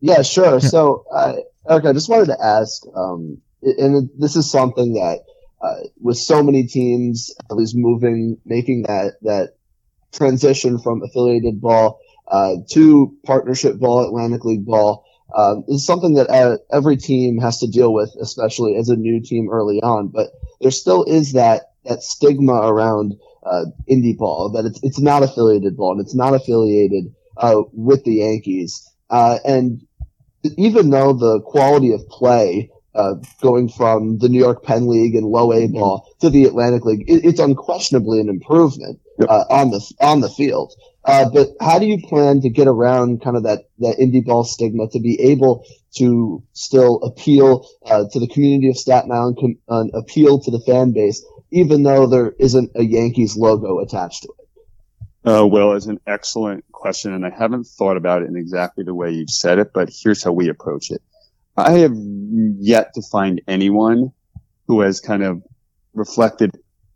[0.00, 0.60] Yeah, sure.
[0.60, 1.34] So, uh,
[1.68, 5.20] Eric, I just wanted to ask, um, and this is something that,
[5.62, 9.54] uh, with so many teams at least moving, making that, that
[10.12, 15.04] transition from affiliated ball, uh, to partnership ball, Atlantic League ball,
[15.36, 19.20] um, is something that uh, every team has to deal with, especially as a new
[19.20, 20.08] team early on.
[20.08, 25.22] But there still is that, that stigma around, uh, indie ball, that it's, it's not
[25.22, 28.88] affiliated ball and it's not affiliated, uh, with the Yankees.
[29.08, 29.82] Uh, and
[30.56, 35.26] even though the quality of play uh, going from the New York Penn League and
[35.26, 39.28] low A ball to the Atlantic League, it, it's unquestionably an improvement Yep.
[39.28, 40.72] uh, on the on the field.
[41.04, 44.44] Uh, but how do you plan to get around kind of that, that indie ball
[44.44, 45.64] stigma to be able
[45.96, 50.60] to still appeal uh, to the community of Staten Island, com- uh, appeal to the
[50.60, 55.30] fan base, even though there isn't a Yankees logo attached to it?
[55.30, 58.94] Uh, well, it's an excellent question, and I haven't thought about it in exactly the
[58.94, 61.02] way you've said it, but here's how we approach it.
[61.66, 61.94] I have
[62.58, 64.12] yet to find anyone
[64.66, 65.42] who has kind of
[65.94, 66.52] reflected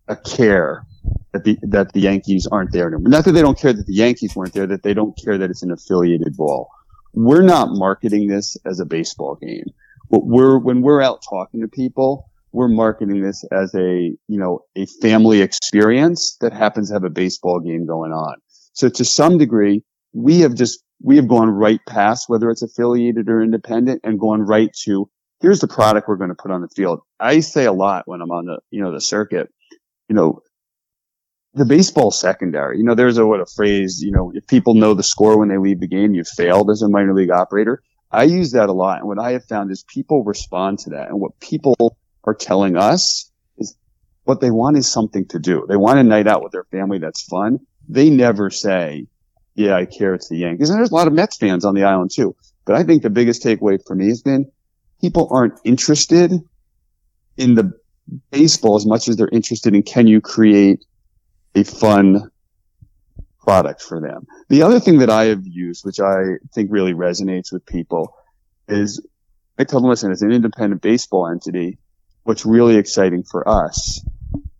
[0.08, 0.86] a care
[1.32, 3.08] that the that the Yankees aren't there anymore.
[3.08, 5.50] Not that they don't care that the Yankees weren't there, that they don't care that
[5.50, 6.68] it's an affiliated ball.
[7.12, 9.66] We're not marketing this as a baseball game.
[10.10, 14.60] But we're when we're out talking to people, we're marketing this as a you know
[14.76, 18.36] a family experience that happens to have a baseball game going on.
[18.74, 19.82] So to some degree,
[20.14, 24.40] we have just we have gone right past whether it's affiliated or independent and gone
[24.40, 25.10] right to
[25.44, 27.00] here's the product we're going to put on the field.
[27.20, 29.52] I say a lot when I'm on the you know the circuit,
[30.08, 30.40] you know,
[31.52, 32.78] the baseball secondary.
[32.78, 34.00] You know, there's a what a phrase.
[34.02, 36.80] You know, if people know the score when they leave the game, you failed as
[36.80, 37.82] a minor league operator.
[38.10, 41.08] I use that a lot, and what I have found is people respond to that,
[41.08, 43.76] and what people are telling us is
[44.22, 45.66] what they want is something to do.
[45.68, 47.58] They want a night out with their family that's fun.
[47.88, 49.08] They never say,
[49.54, 50.14] "Yeah, I care.
[50.14, 52.36] It's the Yankees," and there's a lot of Mets fans on the island too.
[52.64, 54.50] But I think the biggest takeaway for me has been
[55.00, 56.32] people aren't interested
[57.36, 57.72] in the
[58.30, 60.84] baseball as much as they're interested in can you create
[61.54, 62.30] a fun
[63.38, 64.26] product for them.
[64.48, 68.14] The other thing that I have used, which I think really resonates with people,
[68.68, 69.06] is
[69.58, 71.78] I tell them, listen, as an independent baseball entity,
[72.24, 74.04] what's really exciting for us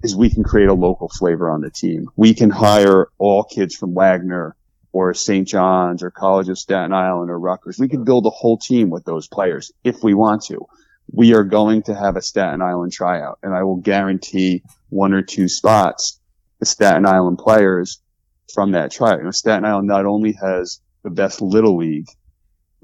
[0.03, 2.11] is we can create a local flavor on the team.
[2.15, 4.55] We can hire all kids from Wagner
[4.95, 5.47] or St.
[5.49, 7.81] John's or College of Staten Island or Rutgers.
[7.81, 10.67] We could build a whole team with those players if we want to.
[11.13, 15.21] We are going to have a Staten Island tryout and I will guarantee one or
[15.21, 16.21] two spots
[16.61, 18.01] the Staten Island players
[18.55, 19.19] from that tryout.
[19.19, 22.07] You know, Staten Island not only has the best little league,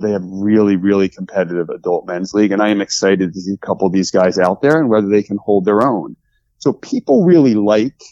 [0.01, 2.51] they have really, really competitive adult men's league.
[2.51, 5.09] And I am excited to see a couple of these guys out there and whether
[5.09, 6.17] they can hold their own.
[6.59, 8.03] So people really like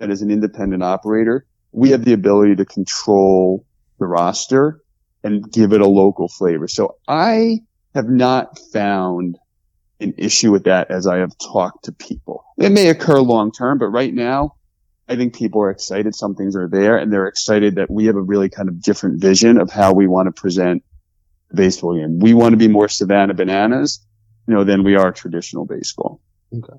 [0.00, 3.64] that as an independent operator, we have the ability to control
[3.98, 4.80] the roster
[5.22, 6.68] and give it a local flavor.
[6.68, 7.60] So I
[7.94, 9.38] have not found
[10.00, 12.44] an issue with that as I have talked to people.
[12.56, 14.54] It may occur long term, but right now
[15.08, 18.16] I think people are excited some things are there and they're excited that we have
[18.16, 20.84] a really kind of different vision of how we want to present
[21.50, 22.18] the baseball game.
[22.18, 24.04] We want to be more Savannah bananas,
[24.46, 26.20] you know, than we are traditional baseball.
[26.54, 26.78] Okay.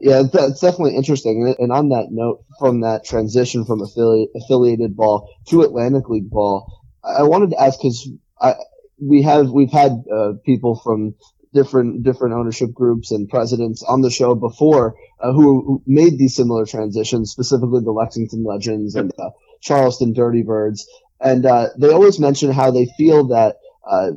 [0.00, 1.54] Yeah, that's definitely interesting.
[1.58, 6.80] And on that note, from that transition from affiliate, affiliated ball to Atlantic League ball,
[7.02, 8.08] I wanted to ask because
[9.00, 11.14] we have we've had uh, people from
[11.52, 16.34] different different ownership groups and presidents on the show before uh, who, who, made these
[16.34, 20.86] similar transitions, specifically the Lexington Legends and uh, Charleston Dirty Birds,
[21.20, 23.56] and uh, they always mention how they feel that
[23.88, 24.10] uh,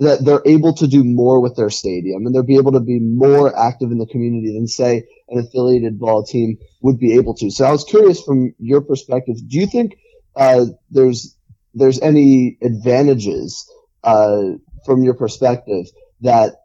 [0.00, 2.98] that they're able to do more with their stadium and they'll be able to be
[2.98, 7.50] more active in the community than say an affiliated ball team would be able to.
[7.50, 9.98] So I was curious from your perspective, do you think
[10.34, 11.36] uh, there's
[11.74, 13.70] there's any advantages
[14.02, 14.42] uh,
[14.86, 15.86] from your perspective
[16.22, 16.56] that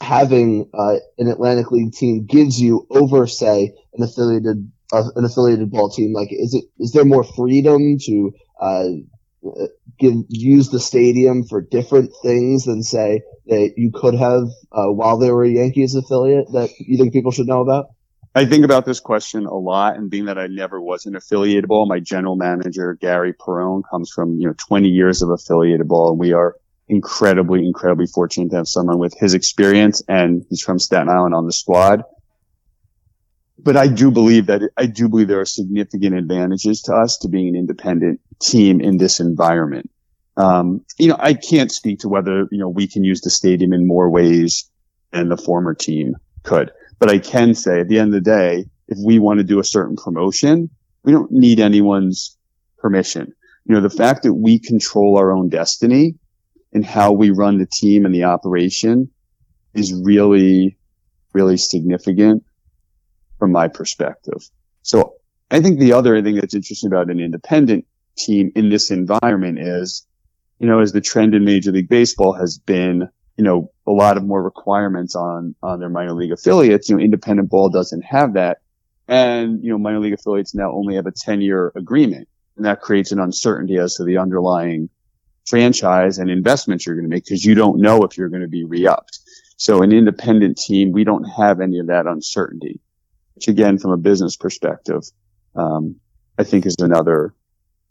[0.00, 5.70] having uh, an Atlantic League team gives you over, say, an affiliated uh, an affiliated
[5.70, 6.12] ball team?
[6.12, 8.34] Like, is it is there more freedom to
[10.00, 15.30] use the stadium for different things than say that you could have uh, while they
[15.30, 17.86] were a Yankees affiliate that you think people should know about?
[18.34, 21.68] I think about this question a lot, and being that I never was an affiliated
[21.68, 26.10] ball, my general manager Gary Perone comes from you know 20 years of affiliated ball,
[26.10, 26.56] and we are
[26.88, 31.46] incredibly, incredibly fortunate to have someone with his experience and he's from Staten Island on
[31.46, 32.02] the squad.
[33.64, 37.28] But I do believe that I do believe there are significant advantages to us to
[37.28, 39.90] being an independent team in this environment.
[40.36, 43.72] Um, you know, I can't speak to whether, you know, we can use the stadium
[43.72, 44.70] in more ways
[45.12, 48.66] than the former team could, but I can say at the end of the day,
[48.88, 50.68] if we want to do a certain promotion,
[51.02, 52.36] we don't need anyone's
[52.76, 53.32] permission.
[53.64, 56.16] You know, the fact that we control our own destiny
[56.74, 59.08] and how we run the team and the operation
[59.72, 60.76] is really,
[61.32, 62.44] really significant
[63.44, 64.48] from my perspective.
[64.80, 65.16] So
[65.50, 67.84] I think the other thing that's interesting about an independent
[68.16, 70.06] team in this environment is,
[70.58, 74.16] you know, as the trend in Major League Baseball has been, you know, a lot
[74.16, 78.32] of more requirements on, on their minor league affiliates, you know, independent ball doesn't have
[78.32, 78.62] that.
[79.08, 82.26] And, you know, minor league affiliates now only have a 10 year agreement
[82.56, 84.88] and that creates an uncertainty as to the underlying
[85.44, 88.48] franchise and investments you're going to make because you don't know if you're going to
[88.48, 89.18] be re-upped.
[89.56, 92.80] So an independent team, we don't have any of that uncertainty,
[93.34, 95.02] which again, from a business perspective,
[95.54, 95.96] um,
[96.38, 97.34] I think is another,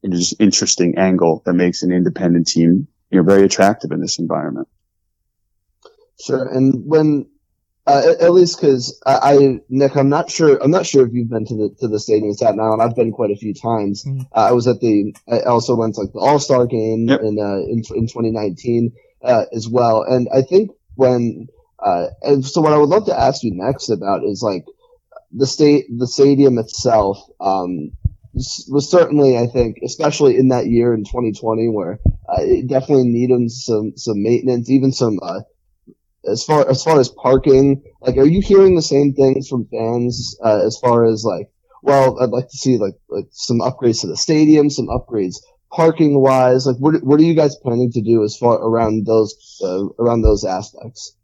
[0.08, 4.68] just interesting angle that makes an independent team, you know, very attractive in this environment.
[6.22, 6.48] Sure.
[6.48, 7.28] And when,
[7.86, 10.58] uh, at least because I, I, Nick, I'm not sure.
[10.62, 12.82] I'm not sure if you've been to the to the stadium in Staten Island.
[12.82, 14.06] I've been quite a few times.
[14.06, 14.22] Mm.
[14.34, 15.14] Uh, I was at the.
[15.30, 17.20] I also went to like the All Star game yep.
[17.20, 20.04] in, uh, in in 2019 uh, as well.
[20.04, 23.90] And I think when uh, and so what I would love to ask you next
[23.90, 24.64] about is like
[25.36, 27.20] the state, the stadium itself.
[27.40, 27.92] Um,
[28.34, 33.52] was certainly, I think, especially in that year in 2020, where uh, it definitely needed
[33.52, 35.42] some some maintenance, even some uh,
[36.26, 37.84] as far as far as parking.
[38.02, 41.52] Like, are you hearing the same things from fans uh, as far as like,
[41.84, 45.36] well, I'd like to see like like some upgrades to the stadium, some upgrades
[45.72, 46.66] parking wise.
[46.66, 50.22] Like, what what are you guys planning to do as far around those uh, around
[50.22, 51.16] those aspects?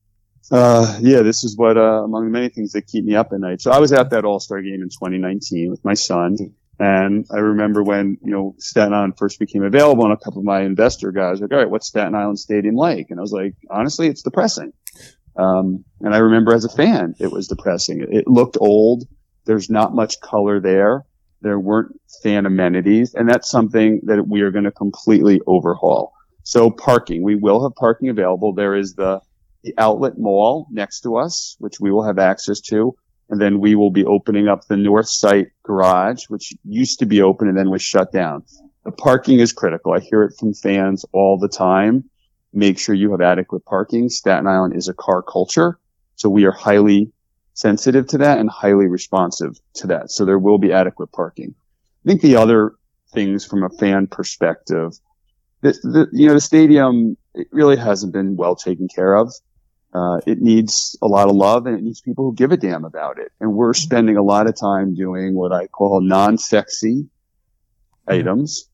[0.51, 3.39] Uh, yeah, this is what, uh, among the many things that keep me up at
[3.39, 3.61] night.
[3.61, 6.37] So I was at that All-Star game in 2019 with my son.
[6.79, 10.45] And I remember when, you know, Staten Island first became available and a couple of
[10.45, 13.07] my investor guys were like, all right, what's Staten Island Stadium like?
[13.09, 14.71] And I was like, honestly, it's depressing.
[15.35, 18.01] Um, and I remember as a fan, it was depressing.
[18.01, 19.03] It, it looked old.
[19.45, 21.05] There's not much color there.
[21.41, 23.13] There weren't fan amenities.
[23.13, 26.13] And that's something that we are going to completely overhaul.
[26.43, 28.53] So parking, we will have parking available.
[28.53, 29.21] There is the,
[29.63, 32.95] the outlet mall next to us, which we will have access to.
[33.29, 37.21] And then we will be opening up the north site garage, which used to be
[37.21, 38.43] open and then was shut down.
[38.85, 39.93] The parking is critical.
[39.93, 42.09] I hear it from fans all the time.
[42.53, 44.09] Make sure you have adequate parking.
[44.09, 45.77] Staten Island is a car culture.
[46.15, 47.11] So we are highly
[47.53, 50.09] sensitive to that and highly responsive to that.
[50.11, 51.53] So there will be adequate parking.
[52.03, 52.73] I think the other
[53.13, 54.93] things from a fan perspective,
[55.61, 59.33] the, the, you know, the stadium, it really hasn't been well taken care of.
[59.93, 62.85] Uh, it needs a lot of love and it needs people who give a damn
[62.85, 63.31] about it.
[63.39, 67.07] And we're spending a lot of time doing what I call non-sexy
[68.07, 68.69] items,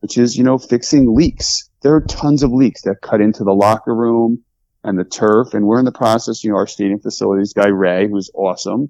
[0.00, 1.70] which is, you know, fixing leaks.
[1.82, 4.42] There are tons of leaks that cut into the locker room
[4.82, 5.54] and the turf.
[5.54, 8.88] And we're in the process, you know, our stadium facilities guy, Ray, who's awesome.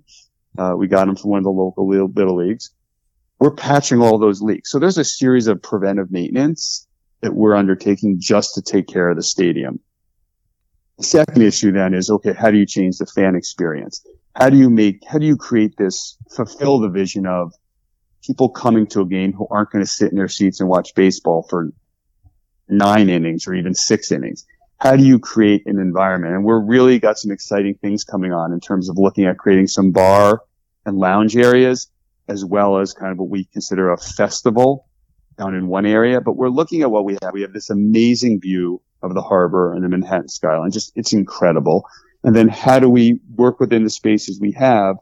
[0.56, 2.70] Uh, we got him from one of the local little, little leagues.
[3.38, 4.70] We're patching all those leaks.
[4.70, 6.86] So there's a series of preventive maintenance
[7.20, 9.80] that we're undertaking just to take care of the stadium.
[11.00, 14.04] Second issue then is, okay, how do you change the fan experience?
[14.34, 17.52] How do you make, how do you create this, fulfill the vision of
[18.24, 20.94] people coming to a game who aren't going to sit in their seats and watch
[20.94, 21.72] baseball for
[22.68, 24.44] nine innings or even six innings?
[24.78, 26.34] How do you create an environment?
[26.34, 29.66] And we're really got some exciting things coming on in terms of looking at creating
[29.68, 30.42] some bar
[30.84, 31.90] and lounge areas
[32.28, 34.86] as well as kind of what we consider a festival
[35.36, 36.20] down in one area.
[36.20, 37.32] But we're looking at what we have.
[37.32, 40.70] We have this amazing view of the harbor and the Manhattan skyline.
[40.70, 41.86] Just, it's incredible.
[42.24, 44.96] And then how do we work within the spaces we have?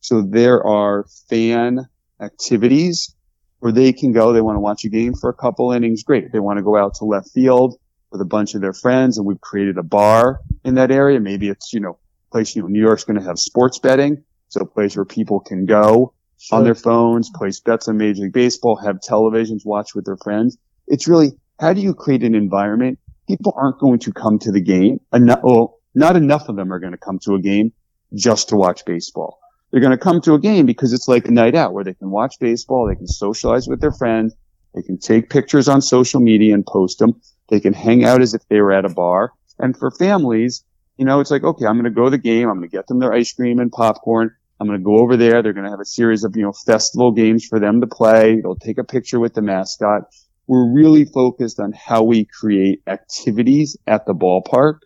[0.00, 1.88] So there are fan
[2.20, 3.14] activities
[3.58, 4.32] where they can go.
[4.32, 6.02] They want to watch a game for a couple innings.
[6.02, 6.30] Great.
[6.32, 7.78] They want to go out to left field
[8.10, 11.20] with a bunch of their friends and we've created a bar in that area.
[11.20, 11.98] Maybe it's, you know,
[12.30, 14.24] place, you know, New York's going to have sports betting.
[14.48, 16.58] So a place where people can go sure.
[16.58, 20.56] on their phones, place bets on Major League Baseball, have televisions, watch with their friends.
[20.86, 24.60] It's really, how do you create an environment people aren't going to come to the
[24.60, 25.00] game.
[25.12, 27.72] Well, not enough of them are going to come to a game
[28.14, 29.38] just to watch baseball.
[29.70, 31.94] They're going to come to a game because it's like a night out where they
[31.94, 34.34] can watch baseball, they can socialize with their friends,
[34.74, 38.32] they can take pictures on social media and post them, they can hang out as
[38.32, 39.32] if they were at a bar.
[39.58, 40.64] And for families,
[40.96, 42.76] you know, it's like, okay, I'm going to go to the game, I'm going to
[42.76, 44.34] get them their ice cream and popcorn.
[44.60, 45.40] I'm going to go over there.
[45.40, 48.40] They're going to have a series of, you know, festival games for them to play.
[48.40, 50.02] They'll take a picture with the mascot
[50.48, 54.78] we're really focused on how we create activities at the ballpark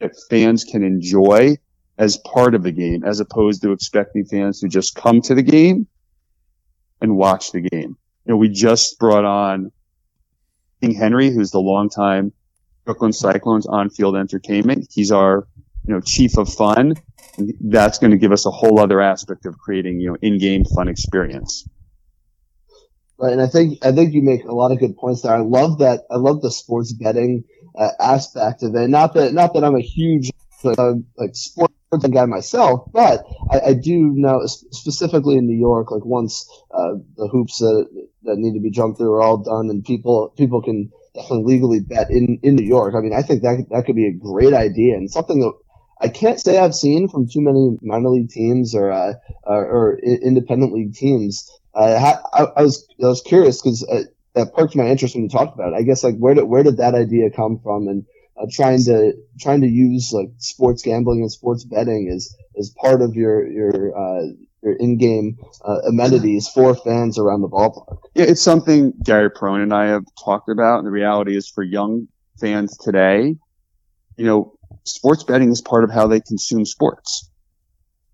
[0.00, 1.56] that fans can enjoy
[1.98, 5.42] as part of the game, as opposed to expecting fans to just come to the
[5.42, 5.86] game
[7.00, 7.96] and watch the game.
[8.24, 9.70] You know, we just brought on
[10.80, 12.32] King Henry, who's the longtime
[12.84, 14.88] Brooklyn Cyclones on-field entertainment.
[14.90, 15.46] He's our,
[15.86, 16.94] you know, chief of fun.
[17.60, 20.88] That's going to give us a whole other aspect of creating, you know, in-game fun
[20.88, 21.68] experience.
[23.16, 25.32] Right, and I think I think you make a lot of good points there.
[25.32, 26.00] I love that.
[26.10, 27.44] I love the sports betting
[27.78, 28.88] uh, aspect of it.
[28.88, 30.32] Not that not that I'm a huge
[30.64, 31.74] uh, like sports
[32.12, 37.28] guy myself, but I, I, do know specifically in New York, like once uh, the
[37.28, 37.86] hoops that
[38.24, 41.80] that need to be jumped through are all done, and people people can definitely legally
[41.80, 42.94] bet in in New York.
[42.96, 45.52] I mean, I think that that could be a great idea and something that
[46.00, 49.98] I can't say I've seen from too many minor league teams or uh, or, or
[50.00, 54.04] independent league teams uh, I, I, was I was curious because uh,
[54.34, 55.76] that perked my interest when you talked about it.
[55.76, 57.88] I guess like where did where did that idea come from?
[57.88, 58.04] And
[58.40, 63.02] uh, trying to trying to use like sports gambling and sports betting as as part
[63.02, 64.26] of your your uh,
[64.62, 67.98] your in-game uh, amenities for fans around the ballpark.
[68.14, 71.62] Yeah, it's something Gary Perone and I have talked about, and the reality is for
[71.62, 72.08] young
[72.40, 73.36] fans today,
[74.16, 74.54] you know,
[74.84, 77.30] sports betting is part of how they consume sports.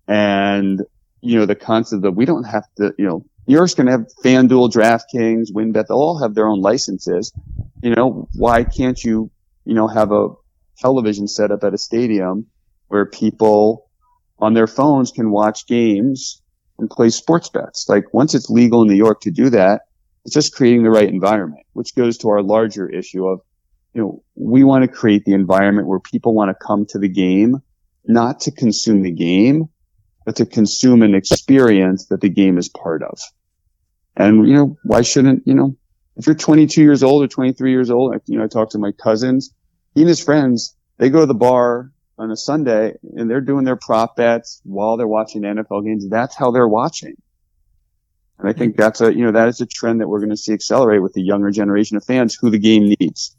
[0.07, 0.81] And,
[1.21, 3.91] you know, the concept that we don't have to, you know, New York's going to
[3.91, 5.87] have FanDuel, DraftKings, WynnBET.
[5.87, 7.33] They'll all have their own licenses.
[7.83, 9.29] You know, why can't you,
[9.65, 10.29] you know, have a
[10.77, 12.47] television set up at a stadium
[12.87, 13.89] where people
[14.39, 16.41] on their phones can watch games
[16.79, 17.89] and play sports bets?
[17.89, 19.81] Like once it's legal in New York to do that,
[20.23, 23.41] it's just creating the right environment, which goes to our larger issue of,
[23.93, 27.09] you know, we want to create the environment where people want to come to the
[27.09, 27.57] game,
[28.05, 29.65] not to consume the game,
[30.25, 33.19] but to consume an experience that the game is part of.
[34.21, 35.75] And, you know, why shouldn't, you know,
[36.15, 38.91] if you're 22 years old or 23 years old, you know, I talk to my
[38.91, 39.53] cousins,
[39.95, 43.65] he and his friends, they go to the bar on a Sunday and they're doing
[43.65, 46.07] their prop bets while they're watching NFL games.
[46.07, 47.15] That's how they're watching.
[48.37, 50.37] And I think that's a, you know, that is a trend that we're going to
[50.37, 53.35] see accelerate with the younger generation of fans who the game needs.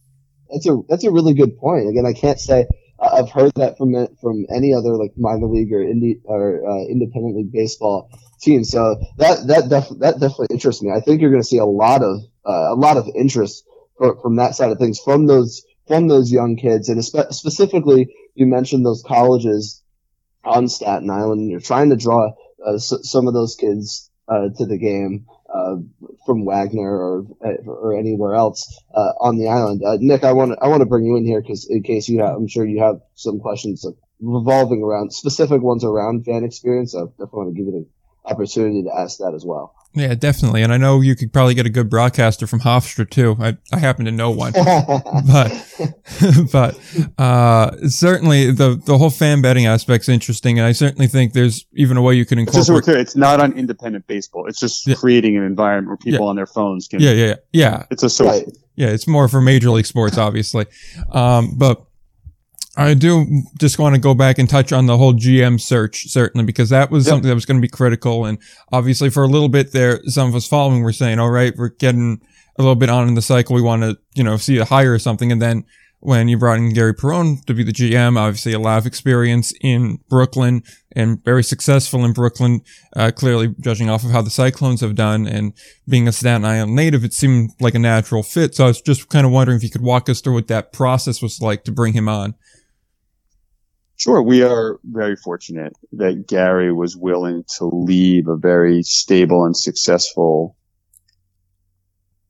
[0.50, 1.88] That's a, that's a really good point.
[1.88, 2.66] Again, I can't say
[3.02, 7.36] I've heard that from from any other like minor league or indie or uh, independent
[7.36, 8.08] league baseball
[8.40, 8.64] team.
[8.64, 10.90] So that that def- that definitely interests me.
[10.94, 13.64] I think you're going to see a lot of uh, a lot of interest
[13.98, 18.14] for, from that side of things from those from those young kids, and spe- specifically
[18.34, 19.82] you mentioned those colleges
[20.44, 21.50] on Staten Island.
[21.50, 22.32] You're trying to draw
[22.64, 25.76] uh, s- some of those kids uh, to the game uh,
[26.26, 27.26] from Wagner or
[27.66, 29.82] or anywhere else uh, on the island.
[29.84, 32.08] Uh, Nick, I want to I want to bring you in here because in case
[32.08, 33.86] you have, I'm sure you have some questions
[34.20, 36.94] revolving around specific ones around fan experience.
[36.94, 37.86] I definitely want to give you
[38.24, 39.74] the opportunity to ask that as well.
[39.94, 40.62] Yeah, definitely.
[40.62, 43.36] And I know you could probably get a good broadcaster from Hofstra too.
[43.38, 44.52] I, I happen to know one,
[45.26, 45.52] but,
[46.52, 46.78] but,
[47.18, 50.58] uh, certainly the, the whole fan betting aspect's interesting.
[50.58, 52.60] And I certainly think there's even a way you can incorporate.
[52.60, 54.46] Just so clear, it's not on independent baseball.
[54.46, 54.94] It's just yeah.
[54.94, 56.30] creating an environment where people yeah.
[56.30, 57.00] on their phones can.
[57.00, 57.84] Yeah, yeah, yeah.
[57.90, 58.32] It's a social.
[58.32, 58.56] Right.
[58.76, 60.64] Yeah, it's more for major league sports, obviously.
[61.10, 61.84] Um, but,
[62.76, 66.44] I do just want to go back and touch on the whole GM search, certainly,
[66.44, 67.12] because that was yep.
[67.12, 68.24] something that was going to be critical.
[68.24, 68.38] And
[68.72, 71.68] obviously, for a little bit there, some of us following were saying, all right, we're
[71.68, 72.22] getting
[72.58, 73.54] a little bit on in the cycle.
[73.54, 75.30] We want to, you know, see a hire or something.
[75.30, 75.64] And then
[76.00, 79.52] when you brought in Gary Perone to be the GM, obviously a lot of experience
[79.60, 82.62] in Brooklyn and very successful in Brooklyn,
[82.96, 85.52] uh, clearly judging off of how the Cyclones have done and
[85.86, 88.56] being a Staten Island native, it seemed like a natural fit.
[88.56, 90.72] So I was just kind of wondering if you could walk us through what that
[90.72, 92.34] process was like to bring him on.
[94.02, 99.56] Sure, we are very fortunate that Gary was willing to leave a very stable and
[99.56, 100.56] successful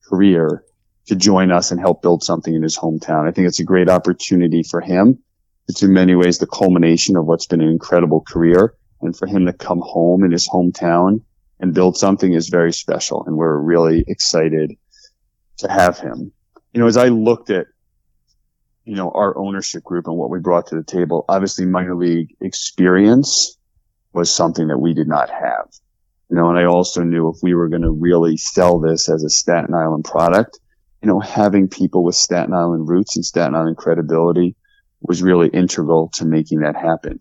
[0.07, 0.64] career
[1.07, 3.27] to join us and help build something in his hometown.
[3.27, 5.20] I think it's a great opportunity for him.
[5.66, 8.75] It's in many ways the culmination of what's been an incredible career.
[9.01, 11.23] And for him to come home in his hometown
[11.59, 13.25] and build something is very special.
[13.27, 14.73] And we're really excited
[15.61, 16.33] to have him.
[16.75, 17.68] You know, as I looked at
[18.85, 21.24] you know, our ownership group and what we brought to the table.
[21.28, 23.57] Obviously, minor league experience
[24.12, 25.68] was something that we did not have.
[26.28, 29.22] You know, and I also knew if we were going to really sell this as
[29.22, 30.59] a Staten Island product,
[31.03, 34.57] you know, having people with Staten Island roots and Staten Island credibility
[35.01, 37.18] was really integral to making that happen.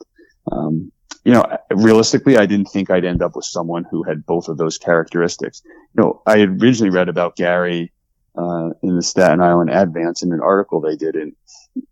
[0.51, 0.91] Um,
[1.26, 4.57] you know, realistically, I didn't think I'd end up with someone who had both of
[4.57, 5.62] those characteristics.
[5.66, 7.91] You know, I had originally read about Gary
[8.38, 11.34] uh, in the Staten Island Advance in an article they did, and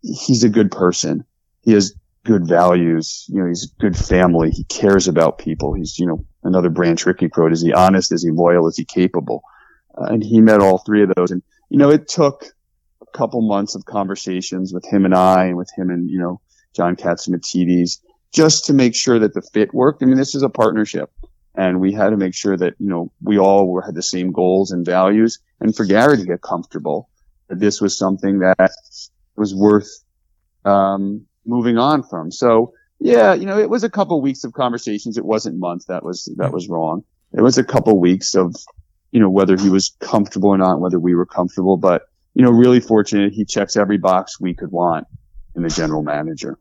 [0.01, 1.25] he's a good person.
[1.61, 3.25] He has good values.
[3.27, 4.51] You know, he's a good family.
[4.51, 5.73] He cares about people.
[5.73, 8.11] He's, you know, another Branch Rickey quote: "Is he honest?
[8.11, 8.67] Is he loyal?
[8.67, 9.43] Is he capable?"
[9.97, 11.31] Uh, and he met all three of those.
[11.31, 12.45] And you know, it took
[13.01, 16.41] a couple months of conversations with him and I, and with him and you know
[16.75, 17.99] John Katz Catsimatidis,
[18.31, 20.03] just to make sure that the fit worked.
[20.03, 21.11] I mean, this is a partnership
[21.55, 24.31] and we had to make sure that you know we all were, had the same
[24.31, 25.39] goals and values.
[25.59, 27.09] And for gary to get comfortable
[27.49, 28.71] that this was something that
[29.35, 29.89] was worth
[30.63, 32.31] um, moving on from.
[32.31, 35.17] So yeah you know it was a couple weeks of conversations.
[35.17, 35.85] It wasn't months.
[35.85, 37.03] That was that was wrong.
[37.33, 38.55] It was a couple weeks of
[39.11, 41.77] you know whether he was comfortable or not whether we were comfortable.
[41.77, 45.07] But you know really fortunate he checks every box we could want
[45.55, 46.57] in the general manager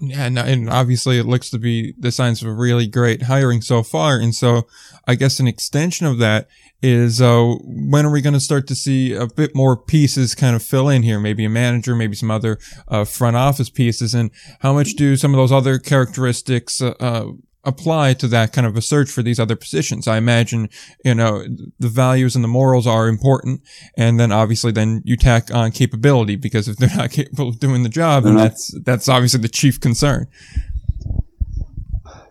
[0.00, 3.82] yeah, and, and obviously it looks to be the signs of really great hiring so
[3.82, 4.18] far.
[4.18, 4.66] And so
[5.06, 6.48] I guess an extension of that
[6.80, 10.54] is, uh, when are we going to start to see a bit more pieces kind
[10.54, 11.18] of fill in here?
[11.18, 14.14] Maybe a manager, maybe some other, uh, front office pieces.
[14.14, 14.30] And
[14.60, 17.32] how much do some of those other characteristics, uh, uh
[17.64, 20.08] apply to that kind of a search for these other positions.
[20.08, 20.68] I imagine,
[21.04, 21.44] you know,
[21.78, 23.62] the values and the morals are important.
[23.96, 27.82] And then obviously then you tack on capability because if they're not capable of doing
[27.82, 30.28] the job, then that's, that's obviously the chief concern.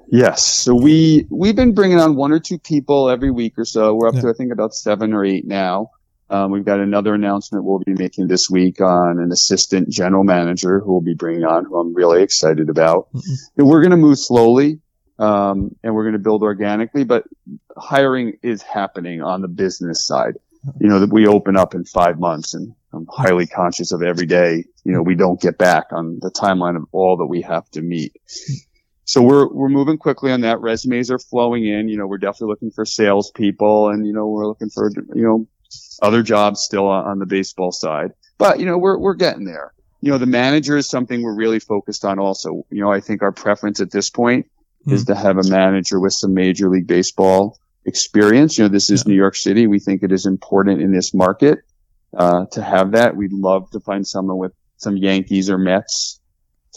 [0.09, 0.45] Yes.
[0.45, 3.93] So we we've been bringing on one or two people every week or so.
[3.93, 4.21] We're up yeah.
[4.21, 5.91] to I think about seven or eight now.
[6.29, 10.79] Um, we've got another announcement we'll be making this week on an assistant general manager
[10.79, 13.07] who we'll be bringing on, who I'm really excited about.
[13.13, 13.65] Mm-hmm.
[13.65, 14.81] we're going to move slowly,
[15.19, 17.23] um, and we're going to build organically, but
[17.75, 20.35] hiring is happening on the business side.
[20.79, 24.25] You know, that we open up in five months and I'm highly conscious of every
[24.25, 27.69] day, you know, we don't get back on the timeline of all that we have
[27.71, 28.15] to meet.
[29.05, 30.59] So we're, we're moving quickly on that.
[30.59, 31.87] Resumes are flowing in.
[31.87, 35.47] You know, we're definitely looking for salespeople and, you know, we're looking for, you know,
[36.01, 38.11] other jobs still on the baseball side.
[38.37, 39.73] But, you know, we're, we're getting there.
[40.01, 42.65] You know, the manager is something we're really focused on also.
[42.69, 44.47] You know, I think our preference at this point
[44.87, 44.95] mm-hmm.
[44.95, 48.57] is to have a manager with some major league baseball experience.
[48.57, 49.11] You know, this is yeah.
[49.11, 49.67] New York City.
[49.67, 51.59] We think it is important in this market,
[52.15, 53.15] uh, to have that.
[53.15, 56.19] We'd love to find someone with some Yankees or Mets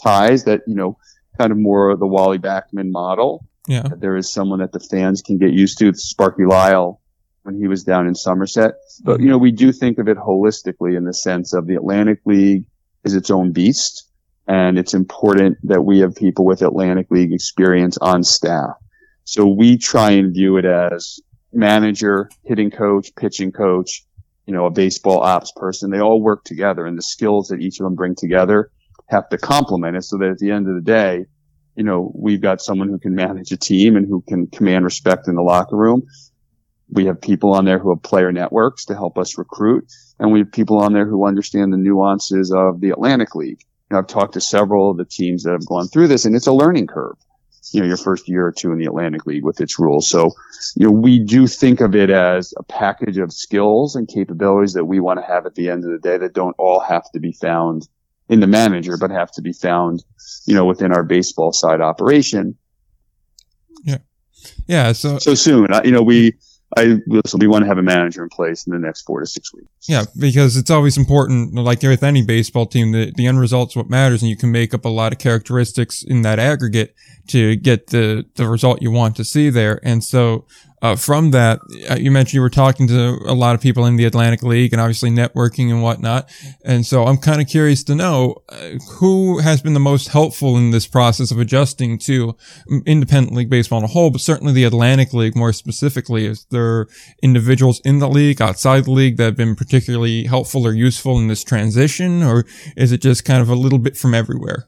[0.01, 0.97] ties that, you know,
[1.37, 3.45] kind of more the Wally Backman model.
[3.67, 3.87] Yeah.
[3.97, 5.93] There is someone that the fans can get used to.
[5.93, 6.99] Sparky Lyle
[7.43, 8.73] when he was down in Somerset.
[9.03, 12.19] But, you know, we do think of it holistically in the sense of the Atlantic
[12.25, 12.65] League
[13.03, 14.10] is its own beast.
[14.51, 18.71] And it's important that we have people with Atlantic League experience on staff.
[19.23, 21.21] So we try and view it as
[21.53, 24.03] manager, hitting coach, pitching coach,
[24.45, 25.89] you know, a baseball ops person.
[25.89, 28.71] They all work together and the skills that each of them bring together
[29.07, 31.27] have to complement it so that at the end of the day,
[31.77, 35.29] you know, we've got someone who can manage a team and who can command respect
[35.29, 36.03] in the locker room
[36.91, 39.85] we have people on there who have player networks to help us recruit,
[40.19, 43.63] and we have people on there who understand the nuances of the Atlantic League.
[43.91, 46.33] You know, I've talked to several of the teams that have gone through this, and
[46.33, 47.17] it's a learning curve.
[47.73, 50.07] You know, your first year or two in the Atlantic League with its rules.
[50.07, 50.31] So,
[50.75, 54.85] you know, we do think of it as a package of skills and capabilities that
[54.85, 57.19] we want to have at the end of the day that don't all have to
[57.19, 57.89] be found
[58.29, 60.05] in the manager, but have to be found,
[60.45, 62.55] you know, within our baseball side operation.
[63.83, 63.97] Yeah.
[64.67, 64.93] Yeah.
[64.93, 66.37] So, so soon, uh, you know, we,
[66.77, 69.25] I listen, we want to have a manager in place in the next four to
[69.25, 69.69] six weeks.
[69.87, 73.89] Yeah, because it's always important, like with any baseball team, the, the end result's what
[73.89, 76.95] matters, and you can make up a lot of characteristics in that aggregate
[77.27, 79.79] to get the, the result you want to see there.
[79.83, 80.45] And so,
[80.81, 81.59] uh, from that,
[81.89, 84.73] uh, you mentioned you were talking to a lot of people in the Atlantic League
[84.73, 86.27] and obviously networking and whatnot.
[86.65, 90.57] And so I'm kind of curious to know uh, who has been the most helpful
[90.57, 92.35] in this process of adjusting to
[92.85, 96.25] independent league baseball in a whole, but certainly the Atlantic League more specifically.
[96.25, 96.87] Is there
[97.21, 101.27] individuals in the league, outside the league that have been particularly helpful or useful in
[101.27, 104.67] this transition, or is it just kind of a little bit from everywhere?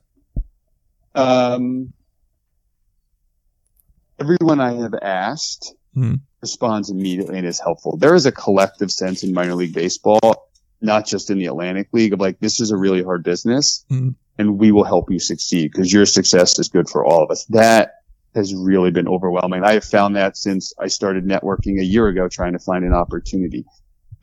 [1.16, 1.94] Um,
[4.20, 6.20] everyone I have asked mm.
[6.42, 7.98] responds immediately and is helpful.
[7.98, 10.50] There is a collective sense in minor league baseball,
[10.82, 14.16] not just in the Atlantic League, of like, this is a really hard business mm.
[14.38, 17.46] and we will help you succeed because your success is good for all of us.
[17.46, 17.96] That
[18.36, 19.64] has really been overwhelming.
[19.64, 22.94] I have found that since I started networking a year ago, trying to find an
[22.94, 23.66] opportunity.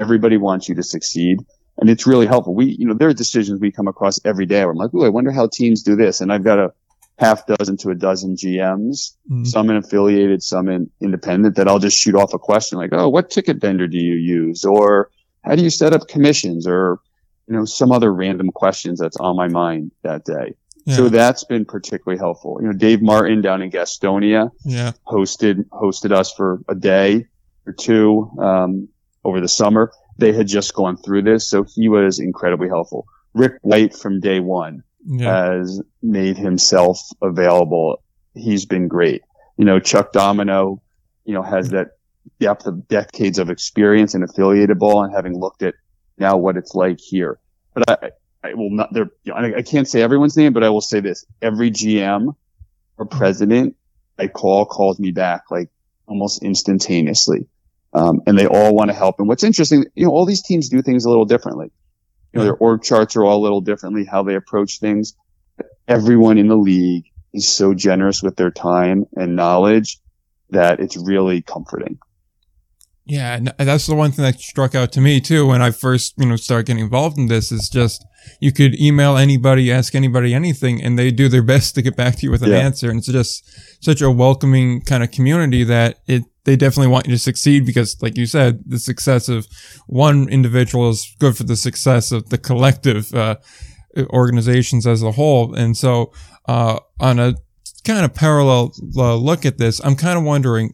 [0.00, 1.38] Everybody wants you to succeed.
[1.78, 2.54] And it's really helpful.
[2.54, 5.04] We, you know, there are decisions we come across every day where I'm like, oh,
[5.04, 6.20] I wonder how teams do this.
[6.20, 6.72] And I've got a
[7.20, 9.44] half dozen to a dozen GMs, mm-hmm.
[9.44, 13.10] some in affiliated, some in independent, that I'll just shoot off a question like, oh,
[13.10, 14.64] what ticket vendor do you use?
[14.64, 15.10] Or
[15.44, 16.66] how do you set up commissions?
[16.66, 16.98] Or,
[17.46, 20.54] you know, some other random questions that's on my mind that day.
[20.86, 20.96] Yeah.
[20.96, 22.56] So that's been particularly helpful.
[22.58, 24.92] You know, Dave Martin down in Gastonia yeah.
[25.06, 27.26] hosted, hosted us for a day
[27.66, 28.88] or two, um,
[29.24, 29.92] over the summer.
[30.16, 31.46] They had just gone through this.
[31.46, 33.06] So he was incredibly helpful.
[33.34, 35.52] Rick White from day one yeah.
[35.52, 38.02] has made himself available.
[38.34, 39.22] He's been great.
[39.56, 40.82] You know, Chuck Domino,
[41.24, 41.98] you know, has that
[42.38, 45.74] depth of decades of experience in affiliated ball and having looked at
[46.18, 47.38] now what it's like here.
[47.74, 48.10] But I,
[48.48, 51.00] I will not, there, you know, I can't say everyone's name, but I will say
[51.00, 51.24] this.
[51.42, 52.34] Every GM
[52.96, 53.76] or president
[54.20, 55.70] I call calls me back like
[56.06, 57.46] almost instantaneously.
[57.92, 59.18] Um, and they all want to help.
[59.18, 61.72] And what's interesting, you know, all these teams do things a little differently.
[62.32, 65.14] You know, their org charts are all a little differently, how they approach things.
[65.88, 69.98] Everyone in the league is so generous with their time and knowledge
[70.50, 71.98] that it's really comforting.
[73.06, 76.14] Yeah, and that's the one thing that struck out to me too when I first,
[76.16, 78.04] you know, started getting involved in this is just
[78.40, 82.16] you could email anybody, ask anybody anything, and they do their best to get back
[82.16, 82.58] to you with an yeah.
[82.58, 82.88] answer.
[82.88, 87.12] And it's just such a welcoming kind of community that it they definitely want you
[87.12, 89.46] to succeed because, like you said, the success of
[89.86, 93.36] one individual is good for the success of the collective uh,
[94.12, 95.54] organizations as a whole.
[95.54, 96.12] And so,
[96.48, 97.34] uh, on a
[97.84, 100.72] kind of parallel uh, look at this, I'm kind of wondering,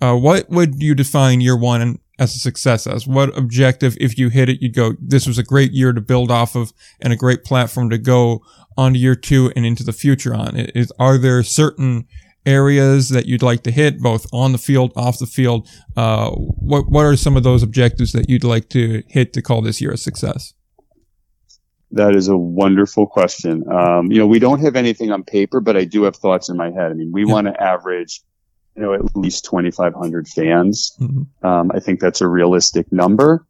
[0.00, 3.06] uh, what would you define year one as a success as?
[3.06, 6.30] What objective, if you hit it, you'd go, this was a great year to build
[6.30, 6.72] off of
[7.02, 8.40] and a great platform to go
[8.78, 10.56] on to year two and into the future on?
[10.56, 12.06] Is, are there certain
[12.48, 15.68] areas that you'd like to hit, both on the field, off the field?
[15.96, 19.60] Uh, what what are some of those objectives that you'd like to hit to call
[19.60, 20.54] this year a success?
[21.90, 23.64] That is a wonderful question.
[23.70, 26.56] Um, you know, we don't have anything on paper, but I do have thoughts in
[26.56, 26.90] my head.
[26.90, 27.32] I mean, we yeah.
[27.32, 28.20] want to average,
[28.76, 30.94] you know, at least 2,500 fans.
[31.00, 31.46] Mm-hmm.
[31.46, 33.46] Um, I think that's a realistic number.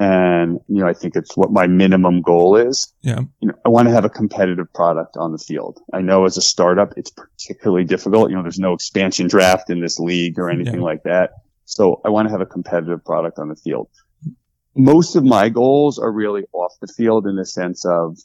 [0.00, 2.92] And, you know, I think it's what my minimum goal is.
[3.02, 3.20] Yeah.
[3.40, 5.78] You know, I want to have a competitive product on the field.
[5.92, 8.30] I know as a startup, it's particularly difficult.
[8.30, 10.86] You know, there's no expansion draft in this league or anything yeah.
[10.86, 11.32] like that.
[11.66, 13.88] So I want to have a competitive product on the field
[14.76, 18.18] most of my goals are really off the field in the sense of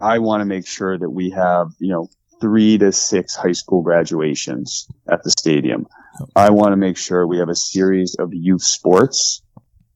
[0.00, 2.08] I want to make sure that we have, you know,
[2.40, 5.86] three to six high school graduations at the stadium.
[6.34, 9.42] I want to make sure we have a series of youth sports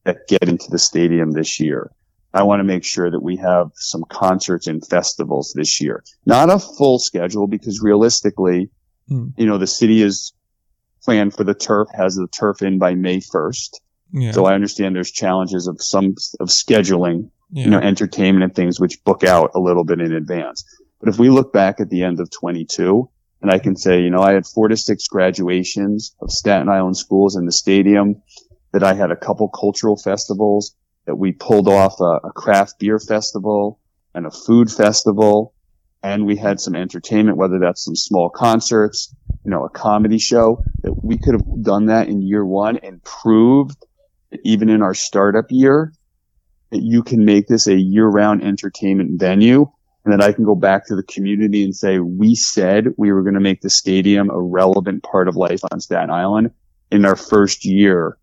[0.05, 1.91] that get into the stadium this year.
[2.33, 6.05] I want to make sure that we have some concerts and festivals this year.
[6.25, 8.71] Not a full schedule because realistically,
[9.11, 9.33] mm.
[9.37, 10.33] you know, the city is
[11.03, 13.81] planned for the turf, has the turf in by May 1st.
[14.13, 14.33] Yeah.
[14.33, 17.65] So I understand there's challenges of some of scheduling, yeah.
[17.65, 20.65] you know, entertainment and things which book out a little bit in advance.
[21.01, 23.09] But if we look back at the end of 22
[23.43, 26.97] and I can say, you know, I had four to six graduations of Staten Island
[26.97, 28.23] schools in the stadium,
[28.73, 30.75] that I had a couple cultural festivals,
[31.07, 33.81] that we pulled off a, a craft beer festival
[34.15, 35.55] and a food festival.
[36.03, 39.15] And we had some entertainment, whether that's some small concerts,
[39.45, 43.03] you know, a comedy show that we could have done that in year one and
[43.05, 43.77] proved
[44.45, 45.93] even in our startup year,
[46.71, 49.71] that you can make this a year-round entertainment venue
[50.05, 53.23] and that I can go back to the community and say, we said we were
[53.23, 56.53] going to make the stadium a relevant part of life on Staten Island.
[56.91, 58.17] In our first year,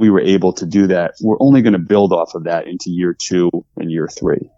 [0.00, 1.14] we were able to do that.
[1.20, 4.50] We're only going to build off of that into year two and year three.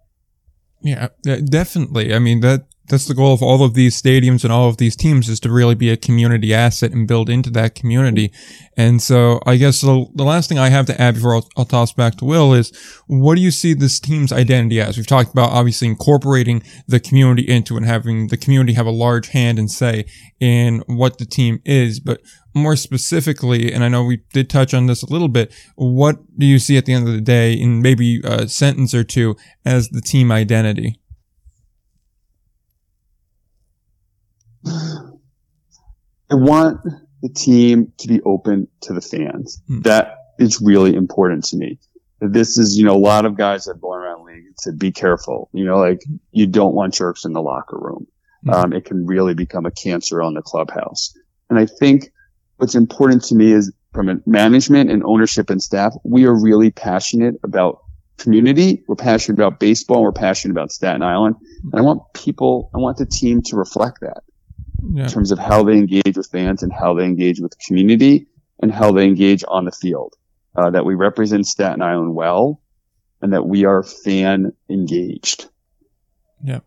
[0.80, 2.14] Yeah, definitely.
[2.14, 4.96] I mean, that that's the goal of all of these stadiums and all of these
[4.96, 8.32] teams is to really be a community asset and build into that community.
[8.76, 11.64] And so I guess the, the last thing I have to add before I'll, I'll,
[11.64, 12.72] toss back to Will is
[13.06, 14.96] what do you see this team's identity as?
[14.96, 19.28] We've talked about obviously incorporating the community into and having the community have a large
[19.28, 20.04] hand and say
[20.40, 22.20] in what the team is, but
[22.54, 26.46] more specifically, and I know we did touch on this a little bit, what do
[26.46, 29.88] you see at the end of the day in maybe a sentence or two as
[29.88, 31.00] the team identity?
[34.64, 36.80] I want
[37.22, 39.60] the team to be open to the fans.
[39.68, 39.82] Mm.
[39.84, 41.78] That is really important to me.
[42.20, 45.50] This is, you know, a lot of guys that gone around league said, be careful.
[45.52, 48.06] You know, like you don't want jerks in the locker room.
[48.46, 48.54] Mm.
[48.54, 51.12] Um, it can really become a cancer on the clubhouse.
[51.50, 52.11] And I think
[52.62, 56.70] what's important to me is from a management and ownership and staff, we are really
[56.70, 57.82] passionate about
[58.18, 58.84] community.
[58.86, 60.00] We're passionate about baseball.
[60.04, 61.34] We're passionate about Staten Island.
[61.64, 64.22] And I want people, I want the team to reflect that
[64.92, 65.02] yeah.
[65.02, 68.28] in terms of how they engage with fans and how they engage with community
[68.60, 70.14] and how they engage on the field.
[70.54, 72.60] Uh, that we represent Staten Island well
[73.22, 75.48] and that we are fan engaged.
[76.44, 76.60] Yeah.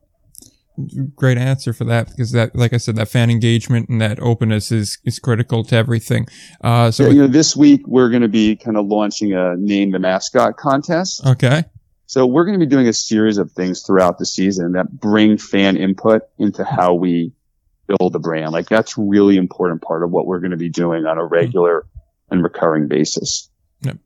[1.16, 4.72] Great answer for that because that, like I said, that fan engagement and that openness
[4.72, 6.28] is, is critical to everything.
[6.62, 9.56] Uh, so, yeah, you know, this week we're going to be kind of launching a
[9.56, 11.26] name the mascot contest.
[11.26, 11.64] Okay.
[12.08, 15.38] So we're going to be doing a series of things throughout the season that bring
[15.38, 17.34] fan input into how we
[17.88, 18.52] build the brand.
[18.52, 21.88] Like that's really important part of what we're going to be doing on a regular
[22.30, 23.50] and recurring basis.
[23.82, 23.98] Yep.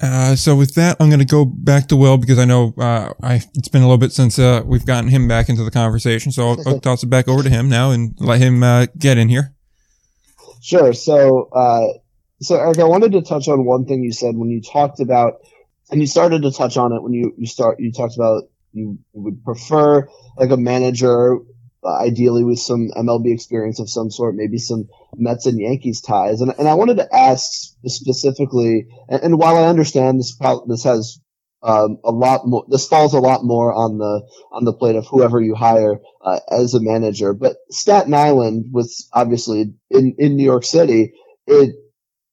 [0.00, 3.12] Uh, so with that, I'm going to go back to Will because I know uh,
[3.22, 6.30] I it's been a little bit since uh, we've gotten him back into the conversation.
[6.30, 9.18] So I'll, I'll toss it back over to him now and let him uh, get
[9.18, 9.54] in here.
[10.60, 10.92] Sure.
[10.92, 11.98] So, uh,
[12.40, 15.40] so Eric, I wanted to touch on one thing you said when you talked about,
[15.90, 18.98] and you started to touch on it when you you start you talked about you
[19.12, 20.06] would prefer
[20.36, 21.38] like a manager
[21.84, 26.40] uh, ideally with some MLB experience of some sort, maybe some Mets and Yankees ties.
[26.40, 31.20] And, and I wanted to ask specifically, and, and while I understand this, this has
[31.62, 34.22] um, a lot more, this falls a lot more on the
[34.52, 37.34] on the plate of whoever you hire uh, as a manager.
[37.34, 41.14] But Staten Island, with obviously in in New York City,
[41.46, 41.74] it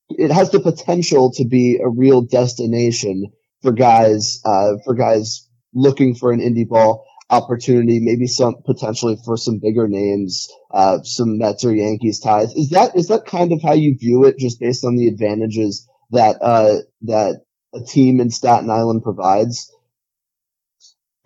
[0.09, 3.31] it has the potential to be a real destination
[3.61, 9.37] for guys uh, for guys looking for an indie ball opportunity, maybe some potentially for
[9.37, 12.53] some bigger names, uh, some Mets or Yankees ties.
[12.53, 15.87] Is that is that kind of how you view it, just based on the advantages
[16.11, 17.41] that uh, that
[17.73, 19.71] a team in Staten Island provides?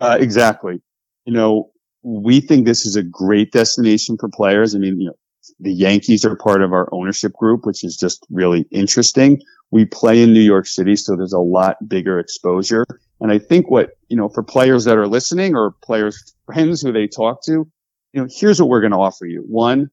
[0.00, 0.80] Uh, exactly.
[1.26, 1.70] You know,
[2.02, 4.74] we think this is a great destination for players.
[4.74, 5.16] I mean, you know,
[5.58, 9.42] the Yankees are part of our ownership group, which is just really interesting.
[9.70, 12.86] We play in New York City, so there's a lot bigger exposure.
[13.20, 16.92] And I think what, you know, for players that are listening or players, friends who
[16.92, 19.44] they talk to, you know, here's what we're going to offer you.
[19.46, 19.90] One,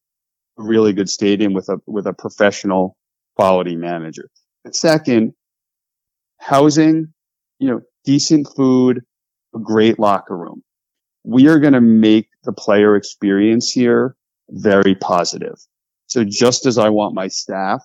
[0.57, 2.97] a really good stadium with a with a professional
[3.35, 4.29] quality manager.
[4.65, 5.33] And second,
[6.39, 7.13] housing,
[7.59, 9.03] you know, decent food,
[9.55, 10.63] a great locker room.
[11.23, 14.15] We are going to make the player experience here
[14.49, 15.55] very positive.
[16.07, 17.83] So just as I want my staff,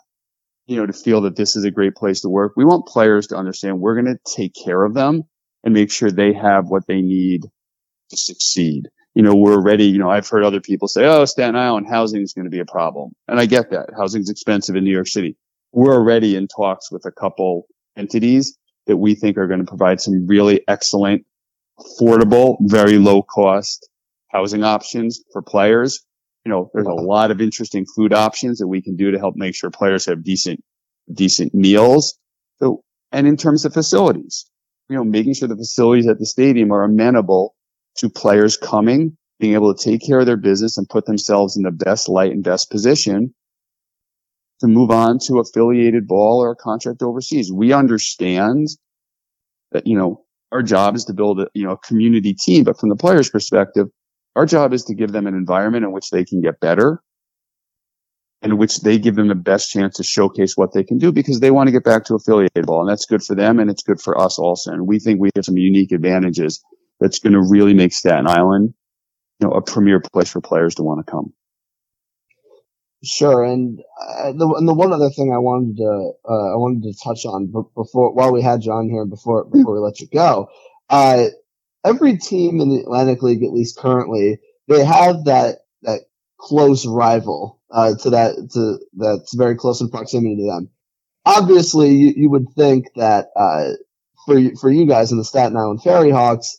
[0.67, 3.27] you know, to feel that this is a great place to work, we want players
[3.29, 5.25] to understand we're going to take care of them
[5.65, 7.43] and make sure they have what they need
[8.11, 8.89] to succeed.
[9.15, 9.87] You know, we're ready.
[9.87, 12.61] You know, I've heard other people say, "Oh, Staten Island housing is going to be
[12.61, 13.91] a problem," and I get that.
[13.97, 15.37] Housing's expensive in New York City.
[15.73, 18.57] We're already in talks with a couple entities
[18.87, 21.25] that we think are going to provide some really excellent,
[21.79, 23.89] affordable, very low cost
[24.29, 26.05] housing options for players.
[26.45, 29.37] You know, there's a lot of interesting food options that we can do to help
[29.37, 30.61] make sure players have decent,
[31.13, 32.19] decent meals.
[32.59, 32.83] So,
[33.13, 34.47] and in terms of facilities,
[34.93, 37.55] you know, making sure the facilities at the stadium are amenable
[37.97, 41.63] to players coming, being able to take care of their business and put themselves in
[41.63, 43.35] the best light and best position
[44.61, 47.51] to move on to affiliated ball or a contract overseas.
[47.51, 48.69] We understand
[49.73, 52.79] that, you know, our job is to build a, you know, a community team, but
[52.79, 53.89] from the player's perspective,
[54.37, 57.03] our job is to give them an environment in which they can get better
[58.43, 61.41] in which they give them the best chance to showcase what they can do because
[61.41, 63.83] they want to get back to affiliated ball and that's good for them and it's
[63.83, 64.73] good for us also.
[64.73, 66.63] And we think we have some unique advantages
[67.01, 68.75] that's going to really make Staten Island,
[69.41, 71.33] you know, a premier place for players to want to come.
[73.05, 76.85] Sure, and uh, the and the one other thing I wanted to uh, I wanted
[76.85, 80.49] to touch on before while we had John here before before we let you go,
[80.89, 81.25] uh,
[81.85, 84.39] every team in the Atlantic League, at least currently,
[84.69, 85.62] they have that
[86.43, 90.71] close rival uh, to that to that's very close in proximity to them.
[91.25, 93.71] Obviously, you, you would think that uh,
[94.27, 96.59] for for you guys in the Staten Island Ferry Hawks,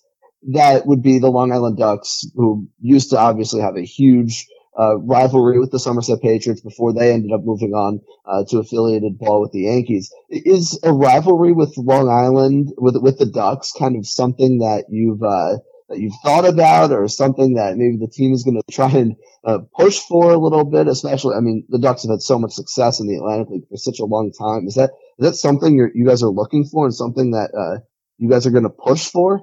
[0.54, 4.48] that would be the Long Island Ducks, who used to obviously have a huge
[4.80, 9.20] uh, rivalry with the Somerset Patriots before they ended up moving on uh, to affiliated
[9.20, 10.12] ball with the Yankees.
[10.30, 15.22] Is a rivalry with Long Island with with the Ducks kind of something that you've
[15.22, 15.58] uh,
[15.94, 19.16] that you've thought about, or something that maybe the team is going to try and
[19.46, 20.88] uh, push for a little bit?
[20.88, 23.78] Especially, I mean, the Ducks have had so much success in the Atlantic League for
[23.78, 24.68] such a long time.
[24.68, 27.80] Is that is that something you guys are looking for, and something that uh,
[28.18, 29.42] you guys are going to push for?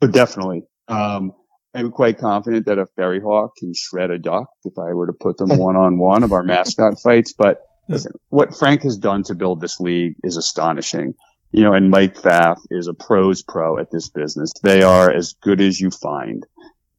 [0.00, 0.64] But definitely.
[0.88, 1.32] Um,
[1.72, 5.12] I'm quite confident that a Ferry Hawk can shred a duck if I were to
[5.12, 7.32] put them one on one of our mascot fights.
[7.32, 11.14] But listen, what Frank has done to build this league is astonishing.
[11.52, 14.52] You know, and Mike Pfaff is a pros pro at this business.
[14.62, 16.46] They are as good as you find.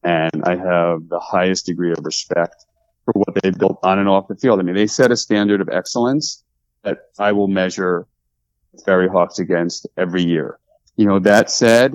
[0.02, 2.66] And I have the highest degree of respect
[3.04, 4.60] for what they've built on and off the field.
[4.60, 6.42] I mean, they set a standard of excellence
[6.82, 8.06] that I will measure
[8.84, 10.58] Ferry Hawks against every year.
[10.96, 11.92] You know, that said,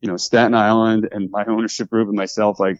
[0.00, 2.78] you know, Staten Island and my ownership group and myself, like,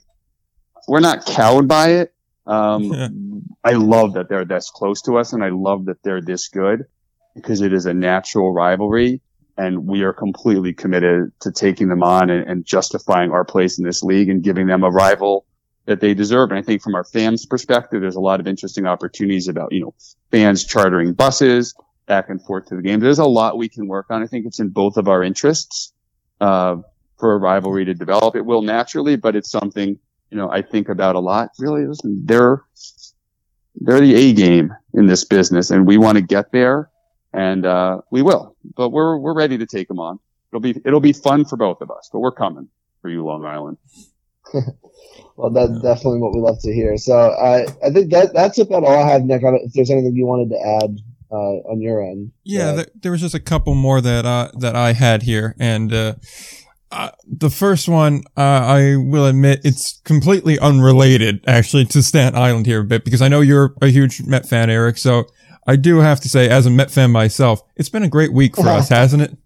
[0.86, 2.14] we're not cowed by it.
[2.46, 6.48] Um, I love that they're this close to us and I love that they're this
[6.48, 6.86] good
[7.42, 9.20] because it is a natural rivalry
[9.56, 13.84] and we are completely committed to taking them on and, and justifying our place in
[13.84, 15.46] this league and giving them a rival
[15.86, 16.50] that they deserve.
[16.50, 19.80] And I think from our fans perspective, there's a lot of interesting opportunities about, you
[19.80, 19.94] know,
[20.30, 21.74] fans chartering buses
[22.06, 23.00] back and forth to the game.
[23.00, 24.22] There's a lot we can work on.
[24.22, 25.92] I think it's in both of our interests.
[26.40, 26.76] Uh,
[27.18, 28.36] for a rivalry to develop.
[28.36, 29.98] It will naturally, but it's something,
[30.30, 31.50] you know, I think about a lot.
[31.58, 32.62] Really, listen, they're,
[33.76, 36.90] they're the A game in this business and we want to get there
[37.32, 40.18] and, uh, we will, but we're, we're ready to take them on.
[40.50, 42.68] It'll be, it'll be fun for both of us, but we're coming
[43.02, 43.76] for you, Long Island.
[45.36, 46.96] well, that's definitely what we love to hear.
[46.96, 49.44] So I, I think that that's about all I have, Nick.
[49.44, 50.98] I if there's anything you wanted to add
[51.30, 54.74] uh, on your end, yeah, there, there, was just a couple more that uh, that
[54.74, 56.14] I had here, and uh,
[56.90, 62.66] uh, the first one, uh, I will admit, it's completely unrelated actually to Staten Island
[62.66, 64.96] here a bit because I know you're a huge Met fan, Eric.
[64.96, 65.26] So
[65.68, 68.56] I do have to say, as a Met fan myself, it's been a great week
[68.56, 69.36] for us, hasn't it?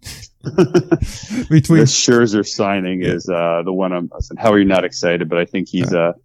[1.49, 3.09] Between the Scherzer signing yeah.
[3.09, 4.09] is uh, the one I'm.
[4.37, 5.27] How are you not excited?
[5.27, 6.15] But I think he's a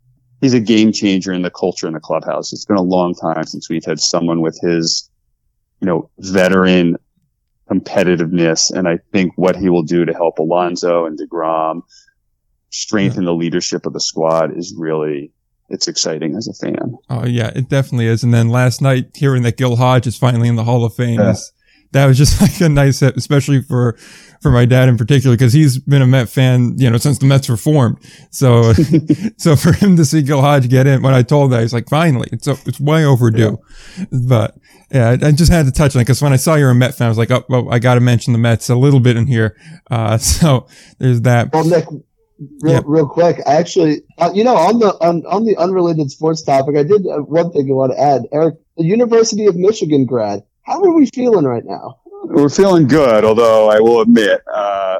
[0.41, 2.53] he's a game changer in the culture in the clubhouse.
[2.53, 5.11] It's been a long time since we've had someone with his,
[5.81, 6.97] you know, veteran
[7.69, 8.71] competitiveness.
[8.71, 11.83] And I think what he will do to help Alonso and DeGrom
[12.71, 15.33] strengthen the leadership of the squad is really,
[15.69, 16.97] it's exciting as a fan.
[17.11, 18.23] Oh yeah, it definitely is.
[18.23, 21.21] And then last night hearing that Gil Hodge is finally in the Hall of Fame
[21.21, 21.33] yeah.
[21.33, 21.53] is,
[21.93, 23.97] that was just like a nice hit, especially for,
[24.41, 27.27] for my dad in particular, because he's been a Met fan, you know, since the
[27.27, 27.99] Mets were formed.
[28.31, 28.73] So,
[29.37, 31.89] so for him to see Gil Hodge get in, when I told that, he's like,
[31.89, 33.59] finally, it's, it's way overdue.
[33.99, 34.05] Yeah.
[34.27, 34.57] But
[34.91, 36.95] yeah, I just had to touch on it because when I saw you're a Met
[36.95, 39.17] fan, I was like, oh, well, I got to mention the Mets a little bit
[39.17, 39.57] in here.
[39.91, 40.67] Uh, so
[40.99, 41.53] there's that.
[41.53, 41.87] Well, Nick,
[42.61, 42.81] real, Yeah.
[42.85, 43.41] real quick.
[43.47, 47.07] I actually, uh, you know, on the on, on the unrelated sports topic, I did
[47.07, 48.23] uh, one thing I want to add.
[48.33, 50.43] Eric, the University of Michigan grad.
[50.63, 51.99] How are we feeling right now?
[52.25, 54.99] We're feeling good, although I will admit, uh,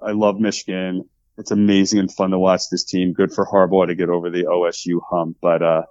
[0.00, 1.08] I love Michigan.
[1.36, 3.12] It's amazing and fun to watch this team.
[3.12, 5.82] Good for Harbaugh to get over the OSU hump, but, uh,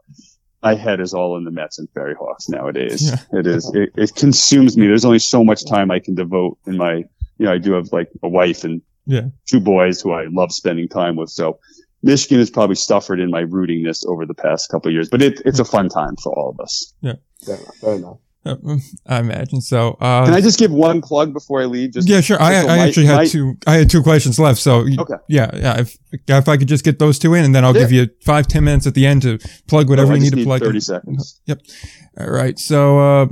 [0.64, 3.12] my head is all in the Mets and Ferry Hawks nowadays.
[3.12, 3.40] Yeah.
[3.40, 4.88] It is, it, it consumes me.
[4.88, 7.92] There's only so much time I can devote in my, you know, I do have
[7.92, 9.28] like a wife and Yeah.
[9.48, 11.30] two boys who I love spending time with.
[11.30, 11.60] So
[12.02, 15.42] Michigan has probably suffered in my rootingness over the past couple of years, but it,
[15.46, 16.94] it's a fun time for all of us.
[17.02, 17.18] Fair
[17.56, 17.76] enough.
[17.78, 18.18] Fair enough.
[18.46, 18.58] Uh,
[19.06, 19.92] I imagine so.
[20.02, 21.94] Uh, Can I just give one plug before I leave?
[21.94, 22.36] Just yeah, sure.
[22.42, 23.56] I, just so I my- actually had my- two.
[23.66, 24.60] I had two questions left.
[24.60, 25.14] So Okay.
[25.30, 25.80] yeah, yeah.
[25.80, 25.98] If
[26.28, 27.84] if I could just get those two in, and then I'll Yeah.
[27.84, 29.40] give you five ten minutes at the end to
[29.70, 30.62] plug whatever I you just need to plug.
[30.62, 30.68] in.
[30.68, 31.40] Thirty seconds.
[32.20, 32.60] All right.
[32.60, 33.26] So, uh,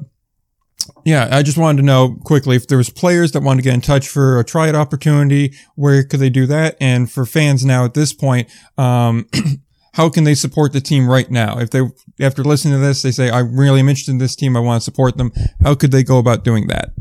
[1.05, 3.73] yeah, I just wanted to know quickly if there was players that wanted to get
[3.73, 6.77] in touch for a tryout opportunity, where could they do that?
[6.79, 9.27] And for fans now at this point, um,
[9.93, 11.59] how can they support the team right now?
[11.59, 11.81] If they,
[12.19, 14.55] after listening to this, they say, I really am interested in this team.
[14.55, 15.31] I want to support them.
[15.61, 16.91] How could they go about doing that?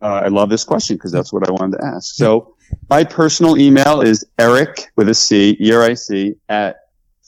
[0.00, 2.14] Uh, I love this question because that's what I wanted to ask.
[2.14, 2.54] So
[2.90, 6.76] my personal email is Eric with a C, E-R-I-C at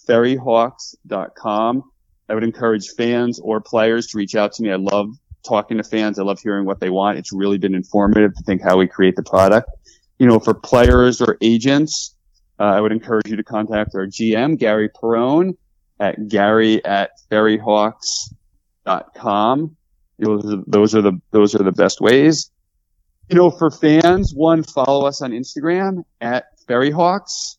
[0.08, 1.82] ferryhawks.com.
[2.28, 4.70] I would encourage fans or players to reach out to me.
[4.70, 5.08] I love
[5.48, 6.18] talking to fans.
[6.18, 7.18] I love hearing what they want.
[7.18, 9.70] It's really been informative to think how we create the product.
[10.18, 12.14] You know, for players or agents,
[12.60, 15.56] uh, I would encourage you to contact our GM, Gary Perone
[16.00, 19.76] at Gary at ferryhawks.com.
[20.18, 22.50] Those those are the, those are the best ways.
[23.28, 27.57] You know, for fans, one, follow us on Instagram at Ferryhawks.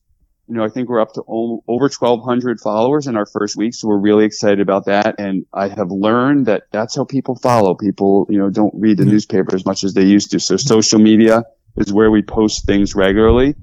[0.49, 3.75] You know, I think we're up to o- over 1200 followers in our first week.
[3.75, 5.15] So we're really excited about that.
[5.19, 7.75] And I have learned that that's how people follow.
[7.75, 9.11] People, you know, don't read the Mhm.
[9.11, 10.39] newspaper as much as they used to.
[10.39, 11.43] So social media
[11.77, 13.55] is where we post things regularly.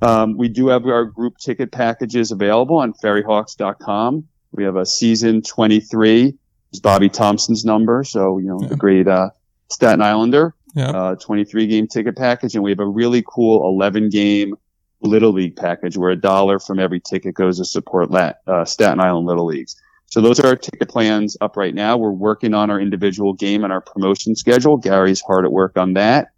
[0.00, 4.24] Um, we do have our group ticket packages available on ferryhawks.com.
[4.52, 6.34] We have a season 23
[6.72, 8.02] is Bobby Thomson's number.
[8.04, 8.68] So, you know, Yeah.
[8.68, 9.28] the great, uh,
[9.68, 10.90] Staten Islander, Yeah.
[10.90, 12.54] uh, 23 game ticket package.
[12.54, 14.54] And we have a really cool 11 game
[15.02, 19.00] Little League package where a dollar from every ticket goes to support Lat, uh, Staten
[19.00, 19.76] Island Little Leagues.
[20.06, 21.96] So those are our ticket plans up right now.
[21.96, 24.76] We're working on our individual game and our promotion schedule.
[24.76, 26.28] Gary's hard at work on that.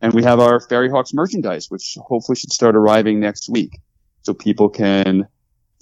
[0.00, 3.78] And we have our Ferry Hawks merchandise, which hopefully should start arriving next week.
[4.22, 5.28] So people can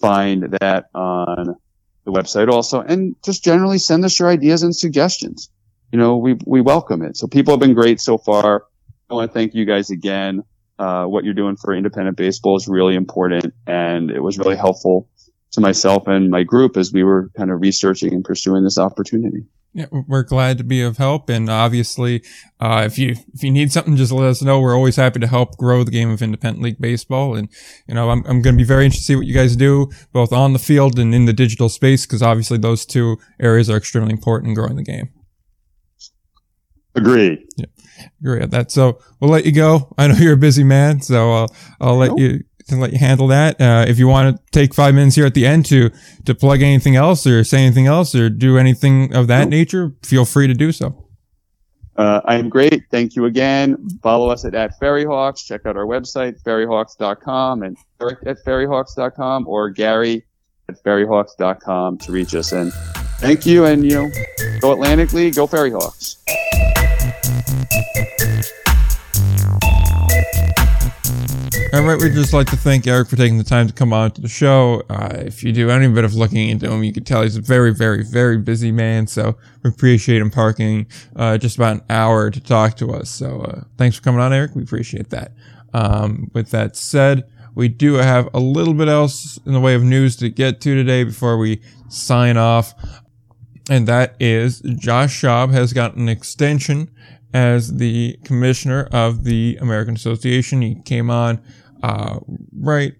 [0.01, 1.57] find that on
[2.05, 5.49] the website also and just generally send us your ideas and suggestions.
[5.93, 7.17] You know, we, we welcome it.
[7.17, 8.65] So people have been great so far.
[9.09, 10.43] I want to thank you guys again.
[10.83, 15.09] Uh, what you're doing for independent baseball is really important and it was really helpful
[15.53, 19.45] to myself and my group as we were kind of researching and pursuing this opportunity.
[19.75, 22.23] Yeah, we're glad to be of help, and obviously,
[22.61, 24.61] uh, if you if you need something, just let us know.
[24.61, 27.49] We're always happy to help grow the game of independent league baseball, and
[27.89, 29.89] you know, I'm I'm going to be very interested to see what you guys do,
[30.13, 33.79] both on the field and in the digital space, because obviously those two areas are
[33.79, 35.09] extremely important in growing the game.
[36.95, 37.43] Agree.
[38.21, 38.71] Agree with that.
[38.71, 39.93] So we'll let you go.
[39.99, 42.21] I know you're a busy man, so I'll I'll let Nope.
[42.21, 42.41] you
[42.71, 43.61] let you handle that.
[43.61, 45.91] Uh, if you want to take five minutes here at the end to
[46.25, 50.25] to plug anything else or say anything else or do anything of that nature, feel
[50.25, 50.99] free to do so.
[51.97, 52.85] Uh, I am great.
[52.91, 53.77] Thank you again.
[54.03, 55.45] Follow us at, at Ferryhawks.
[55.45, 60.25] Check out our website, ferryhawks.com and Eric at ferryhawks.com or Gary
[60.71, 62.53] at ferryhawks.com to reach us.
[62.53, 62.73] And
[63.19, 63.67] thank you.
[63.67, 64.11] And, you know,
[64.61, 66.17] go Atlantic League, go Ferryhawks.
[71.75, 74.11] All right, we'd just like to thank Eric for taking the time to come on
[74.11, 74.83] to the show.
[74.91, 77.41] Uh, if you do any bit of looking into him, you can tell he's a
[77.41, 79.07] very, very, very busy man.
[79.07, 83.09] So we appreciate him parking uh, just about an hour to talk to us.
[83.09, 84.55] So uh, thanks for coming on, Eric.
[84.55, 85.33] We appreciate that.
[85.73, 89.83] Um, with that said, we do have a little bit else in the way of
[89.83, 92.75] news to get to today before we sign off.
[93.71, 96.91] And that is Josh Schaub has got an extension
[97.33, 100.61] as the commissioner of the American Association.
[100.61, 101.41] He came on
[101.83, 102.21] uh,
[102.59, 102.95] right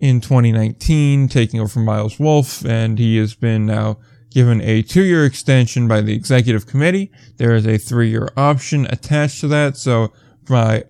[0.00, 3.98] in 2019, taking over from Miles Wolff, and he has been now
[4.30, 7.10] given a two-year extension by the executive committee.
[7.36, 9.76] There is a three-year option attached to that.
[9.76, 10.12] So
[10.48, 10.84] my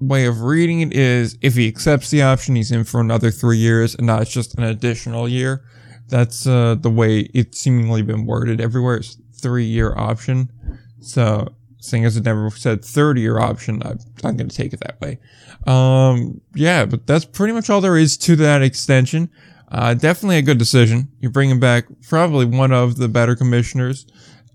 [0.00, 3.58] way of reading it is if he accepts the option, he's in for another three
[3.58, 5.64] years, and not it's just an additional year.
[6.08, 8.96] That's uh, the way it's seemingly been worded everywhere.
[8.96, 10.50] It's three-year option.
[11.00, 11.54] So
[11.84, 13.90] seeing as it never said 30 year option, I,
[14.24, 15.18] I'm going to take it that way.
[15.66, 19.30] Um, yeah, but that's pretty much all there is to that extension.
[19.68, 21.08] Uh, definitely a good decision.
[21.20, 24.06] You're bringing back probably one of the better commissioners,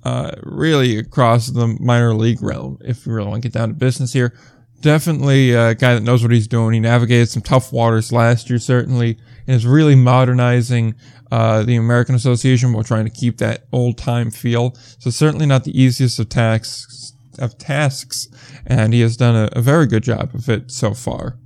[0.03, 2.77] uh, really across the minor league realm.
[2.81, 4.33] If you really want to get down to business here,
[4.81, 6.73] definitely a guy that knows what he's doing.
[6.73, 9.17] He navigated some tough waters last year, certainly,
[9.47, 10.95] and is really modernizing
[11.31, 14.75] uh, the American Association while trying to keep that old time feel.
[14.99, 18.27] So certainly not the easiest of tasks of tasks,
[18.65, 21.37] and he has done a, a very good job of it so far.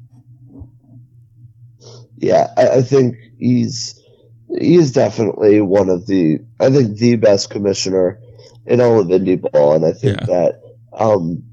[2.18, 4.00] Yeah, I, I think he's
[4.60, 8.20] he is definitely one of the I think the best commissioner
[8.66, 10.26] in all of indie ball, and I think Yeah.
[10.28, 10.62] that
[10.94, 11.44] um,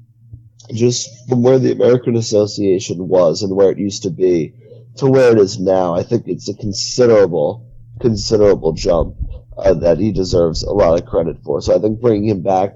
[0.73, 4.53] just from where the American Association was and where it used to be
[4.97, 7.67] to where it is now, I think it's a considerable
[7.99, 9.15] considerable jump
[9.57, 11.61] uh, that he deserves a lot of credit for.
[11.61, 12.75] So I think bringing him back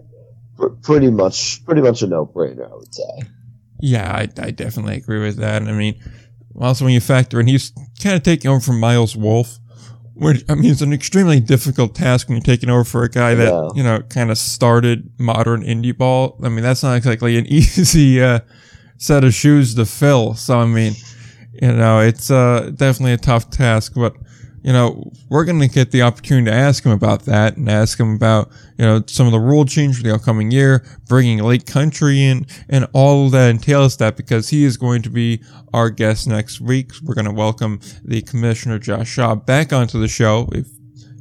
[0.82, 3.24] pretty much pretty much a no brainer, I would say.
[3.80, 5.62] Yeah, I, I definitely agree with that.
[5.64, 5.96] I mean,
[6.60, 9.60] also when you factor in, he's kind of taking over from Miles Wolff,
[10.14, 13.36] which, I mean, it's an extremely difficult task when you're taking over for a guy
[13.36, 13.70] that, Yeah.
[13.76, 16.40] you know, kind of started modern indie ball.
[16.42, 18.40] I mean, that's not exactly an easy, uh,
[18.98, 20.34] set of shoes to fill.
[20.36, 20.94] So, I mean,
[21.62, 24.16] you know, it's, uh, definitely a tough task, but,
[24.66, 28.00] you know, we're going to get the opportunity to ask him about that and ask
[28.00, 28.50] him about,
[28.80, 32.48] you know, some of the rule change for the upcoming year, bringing Lake Country in,
[32.68, 35.40] and all that entails that because he is going to be
[35.72, 36.94] our guest next week.
[37.04, 40.50] We're going to welcome the Commissioner Josh Schaub back onto the show.
[40.52, 40.66] If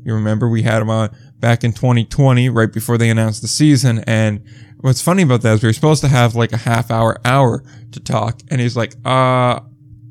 [0.02, 4.02] you remember, we had him on back in 2020, right before they announced the season.
[4.06, 4.42] And
[4.80, 7.62] what's funny about that is we were supposed to have like a half hour, hour
[7.92, 8.40] to talk.
[8.48, 9.60] And he's like, uh,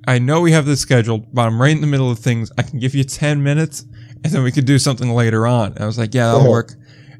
[0.08, 2.51] I know we have this scheduled, but I'm right in the middle of things.
[2.58, 3.86] I can give you 10 minutes
[4.24, 5.74] and then we could do something later on.
[5.74, 6.49] And I was like, yeah, that'll Uh-huh.
[6.49, 6.74] work.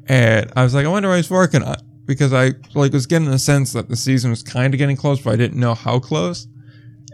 [0.06, 1.76] And I was like, I wonder what he's working on
[2.06, 5.20] because I like was getting a sense that the season was kind of getting close,
[5.20, 6.46] but I didn't know how close.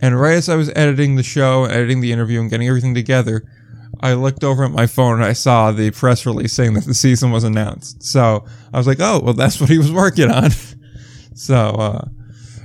[0.03, 3.43] And right as I was editing the show, editing the interview, and getting everything together,
[4.01, 6.95] I looked over at my phone and I saw the press release saying that the
[6.95, 8.03] season was announced.
[8.03, 10.51] So I was like, oh, well, that's what he was working on.
[11.35, 12.05] so, uh,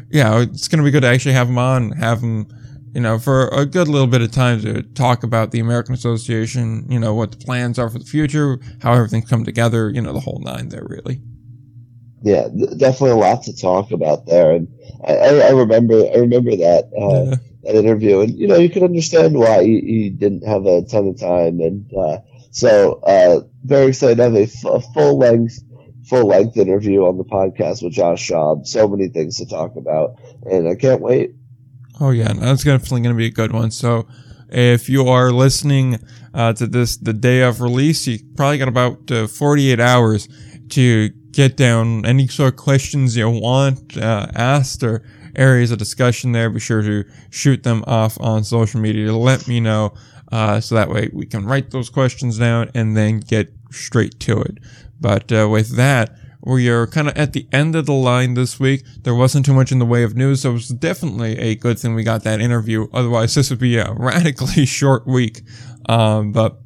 [0.09, 2.47] yeah, it's going to be good to actually have him on, have him,
[2.95, 6.87] you know, for a good little bit of time to talk about the American Association,
[6.89, 10.13] you know, what the plans are for the future, how everything's come together, you know,
[10.13, 11.21] the whole nine there, really.
[12.23, 14.67] Yeah, definitely a lot to talk about there, and
[15.05, 17.35] I, I, remember I remember that uh, Yeah.
[17.63, 21.07] that interview, and you know you can understand why he, he didn't have a ton
[21.09, 22.17] of time, and uh,
[22.49, 25.59] so uh, very excited to have a, f- a full length
[26.07, 28.65] full length interview on the podcast with Josh Schaub.
[28.65, 30.15] So many things to talk about,
[30.49, 31.35] and I can't wait.
[31.99, 33.71] Oh yeah, that's definitely going to be a good one.
[33.71, 34.07] So,
[34.49, 35.99] if you are listening
[36.33, 40.27] uh, to this the day of release, you probably got about uh, 48 hours
[40.69, 45.03] to get down any sort of questions you want uh, asked or
[45.35, 46.49] areas of discussion there.
[46.49, 49.93] Be sure to shoot them off on social media let me know,
[50.31, 54.41] uh, so that way we can write those questions down and then get straight to
[54.41, 54.57] it.
[54.99, 58.59] But uh, with that, we are kind of at the end of the line this
[58.59, 58.83] week.
[59.01, 61.79] There wasn't too much in the way of news, so it was definitely a good
[61.79, 62.87] thing we got that interview.
[62.93, 65.41] Otherwise, this would be a radically short week.
[65.89, 66.59] Um, but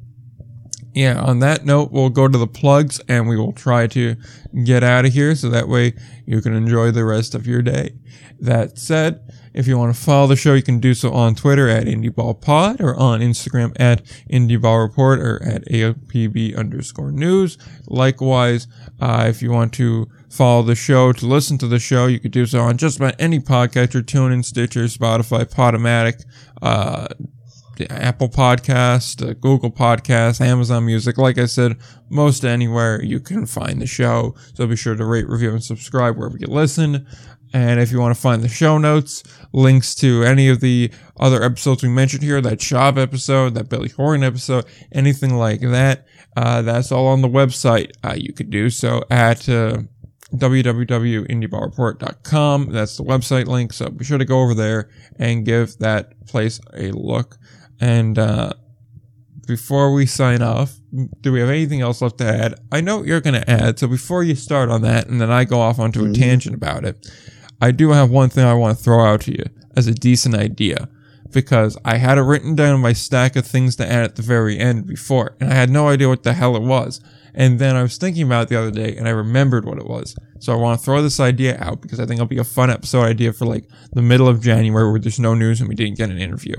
[0.94, 4.16] yeah, on that note, we'll go to the plugs and we will try to
[4.64, 5.94] get out of here so that way
[6.26, 7.94] you can enjoy the rest of your day.
[8.38, 9.20] That said,
[9.52, 12.80] if you want to follow the show, you can do so on Twitter at IndieBallPod
[12.80, 17.58] or on Instagram at IndieBallReport or at AOPB underscore news.
[17.86, 18.68] Likewise,
[19.00, 22.30] uh, if you want to follow the show, to listen to the show, you could
[22.32, 26.24] do so on just about any podcatcher, TuneIn, Stitcher, Spotify, Podomatic,
[26.62, 27.08] uh,
[27.88, 31.16] Apple Podcast, uh, Google Podcast, Amazon Music.
[31.16, 31.76] Like I said,
[32.10, 34.34] most anywhere you can find the show.
[34.54, 37.06] So be sure to rate, review, and subscribe wherever you listen.
[37.52, 41.42] And if you want to find the show notes, links to any of the other
[41.42, 46.62] episodes we mentioned here, that Schaub episode, that Billy Horn episode, anything like that, uh,
[46.62, 47.90] that's all on the website.
[48.04, 49.78] Uh, you could do so at uh,
[50.34, 52.72] www.indieballreport.com.
[52.72, 53.72] That's the website link.
[53.72, 57.36] So be sure to go over there and give that place a look.
[57.80, 58.52] And uh,
[59.46, 60.74] before we sign off,
[61.20, 62.54] do we have anything else left to add?
[62.70, 63.78] I know what you're going to add.
[63.78, 66.18] So before you start on that, and then I go off onto a Mhm.
[66.18, 67.06] tangent about it,
[67.60, 69.44] I do have one thing I want to throw out to you
[69.76, 70.88] as a decent idea.
[71.32, 74.22] Because I had it written down in my stack of things to add at the
[74.22, 77.00] very end before, and I had no idea what the hell it was.
[77.34, 79.86] And then I was thinking about it the other day, and I remembered what it
[79.86, 80.16] was.
[80.40, 82.70] So I want to throw this idea out because I think it'll be a fun
[82.70, 85.98] episode idea for like the middle of January where there's no news and we didn't
[85.98, 86.56] get an interview.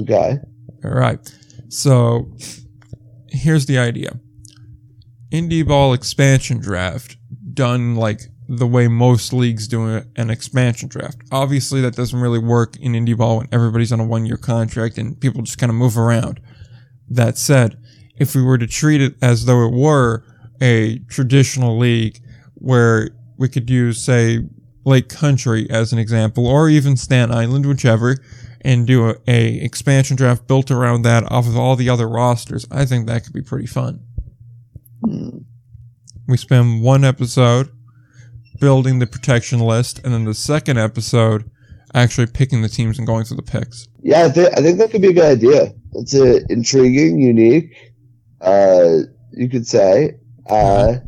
[0.00, 0.38] Okay.
[0.84, 1.18] All right.
[1.68, 2.30] So
[3.28, 4.20] here's the idea.
[5.32, 7.16] Indie ball expansion draft
[7.60, 11.18] done like the way most leagues do an expansion draft.
[11.30, 14.96] Obviously that doesn't really work in indie ball when everybody's on a one year contract
[14.96, 16.40] and people just kind of move around.
[17.10, 17.76] That said,
[18.16, 20.24] if we were to treat it as though it were
[20.62, 22.18] a traditional league
[22.54, 24.40] where we could use, say,
[24.86, 28.16] Lake Country as an example, or even Staten Island, whichever,
[28.62, 32.66] and do a, a expansion draft built around that off of all the other rosters.
[32.70, 34.00] I think that could be pretty fun.
[35.04, 35.39] Hmm.
[36.30, 37.70] We spend one episode
[38.60, 41.50] building the protection list, and then the second episode
[41.92, 43.88] actually picking the teams and going through the picks.
[44.00, 45.74] Yeah, I think I think that could be a good idea.
[45.94, 47.74] It's uh, intriguing, unique.
[48.40, 48.98] Uh,
[49.32, 50.18] you could say.
[50.48, 50.98] Uh,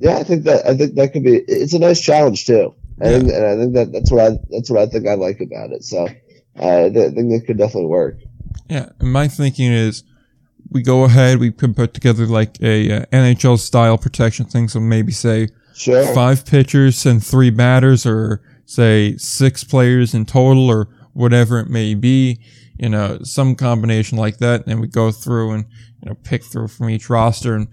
[0.00, 1.36] yeah, I think that I think that could be.
[1.46, 2.74] It's a nice challenge too.
[3.02, 5.40] I think, and I think that that's what I that's what I think I like
[5.40, 5.84] about it.
[5.84, 6.08] So
[6.58, 8.16] uh, I think that could definitely work.
[8.70, 10.04] Yeah, and my thinking is
[10.74, 14.68] we go ahead, we can put together like a uh, NHL style protection thing.
[14.68, 16.04] So maybe say Sure.
[16.14, 21.94] five pitchers and three batters, or say six players in total, or whatever it may
[21.94, 22.40] be.
[22.78, 25.64] You know, some combination like that, and we go through and
[26.02, 27.54] you know pick through from each roster.
[27.54, 27.68] And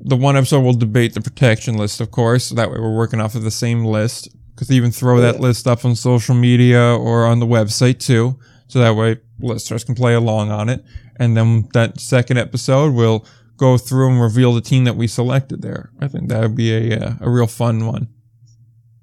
[0.00, 2.46] the one episode we'll debate the protection list, of course.
[2.46, 4.28] So that way we're working off of the same list.
[4.54, 8.38] Because even throw that list up on social media or on the website too.
[8.72, 10.82] So that way listeners can play along on it.
[11.16, 13.26] And then that second episode will
[13.58, 15.90] go through and reveal the team that we selected there.
[16.00, 18.08] I think that would be a uh, a real fun one.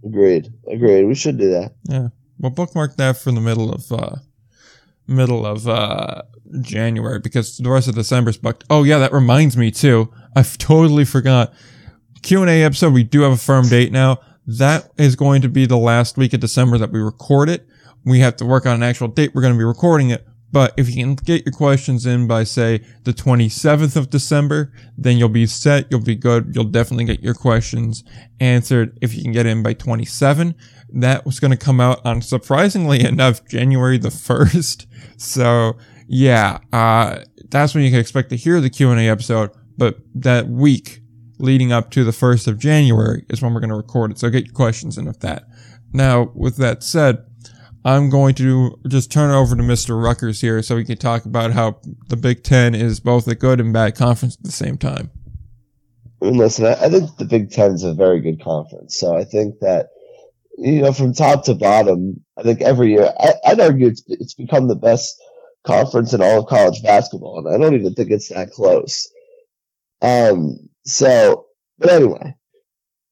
[0.04, 0.52] Agreed.
[0.68, 1.04] Agreed.
[1.04, 1.76] We should do that.
[1.84, 2.08] Yeah.
[2.40, 4.16] Well, bookmark that for the middle of uh
[5.06, 6.24] middle of uh
[6.62, 8.64] January because the rest of December's booked.
[8.72, 10.12] Oh yeah, that reminds me too.
[10.36, 11.54] I've totally forgot.
[12.24, 12.92] Q and A episode.
[12.94, 14.18] We do have a firm date now.
[14.48, 17.68] That is going to be the last week of December that we record it.
[18.06, 19.32] We have to work on an actual date.
[19.34, 20.26] We're going to be recording it.
[20.52, 25.18] But if you can get your questions in by say the 27th of December, then
[25.18, 25.88] you'll be set.
[25.92, 26.54] You'll be good.
[26.56, 28.04] You'll definitely get your questions
[28.40, 30.56] answered if you can get in by 27.
[30.92, 34.86] That was going to come out on surprisingly enough January the 1st.
[35.22, 35.78] So
[36.08, 39.52] yeah, uh, that's when you can expect to hear the Q&A episode.
[39.78, 41.02] But that week
[41.40, 44.20] leading up to the 1st of January is when we're going to record it.
[44.20, 45.44] So get your questions in of that.
[45.92, 47.26] Now, with that said,
[47.90, 50.00] I'm going to just turn it over to Mr.
[50.02, 53.60] Rutgers here so we can talk about how the Big Ten is both a good
[53.60, 55.10] and bad conference at the same time.
[56.22, 58.96] Listen, I, I think the Big Ten is a very good conference.
[58.96, 59.88] So I think that,
[60.56, 64.36] you know, from top to bottom, I think every year, I, I'd argue it's, it's
[64.36, 65.20] become the best
[65.66, 67.40] conference in all of college basketball.
[67.40, 69.12] And I don't even think it's that close.
[70.04, 71.48] Um, so,
[71.80, 72.36] but anyway,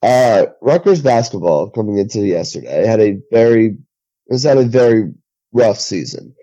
[0.04, 3.78] uh, Rutgers basketball coming into yesterday had a very,
[4.30, 5.14] has had a very
[5.54, 6.36] rough season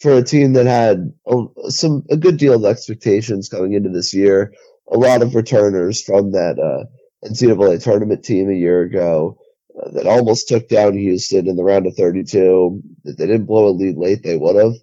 [0.00, 4.14] for a team that had a, some, a good deal of expectations coming into this
[4.14, 4.52] year
[4.92, 6.84] a lot of returners from that uh,
[7.26, 9.38] NCAA tournament team a year ago
[9.80, 12.82] uh, that almost took down Houston in the round of 32.
[13.04, 14.74] If they didn't blow a lead late, they would have.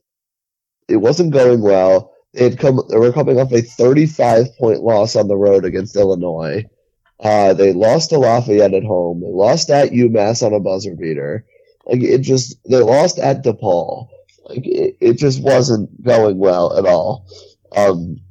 [0.88, 2.14] It wasn't going well.
[2.34, 2.82] They had come.
[2.90, 6.66] They were coming off a 35 point loss on the road against Illinois.
[7.20, 9.22] Uh, they lost to Lafayette at home.
[9.22, 11.46] They lost at UMass on a buzzer beater.
[11.90, 14.10] Like it just, they lost at DePaul.
[14.46, 17.28] Like it, it just wasn't going well at all.
[17.76, 18.22] Um,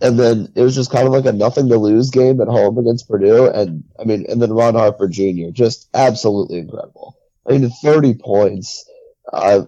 [0.00, 2.78] and then it was just kind of like a nothing to lose game at home
[2.78, 3.46] against Purdue.
[3.46, 5.50] And I mean, and then Ron Harper Jr.
[5.52, 7.16] just absolutely incredible.
[7.48, 8.88] I mean, 30 points,
[9.32, 9.62] uh,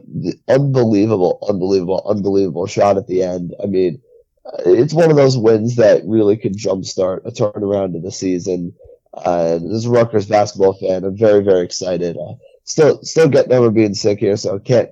[0.49, 3.55] unbelievable, unbelievable, unbelievable shot at the end.
[3.63, 4.03] I mean,
[4.45, 8.75] uh, it's one of those wins that really could jumpstart a turnaround of the season.
[9.15, 12.17] Uh, as a Rutgers basketball fan, I'm very, very excited.
[12.17, 12.35] Uh,
[12.67, 14.91] still, still getting over being sick here, so I can't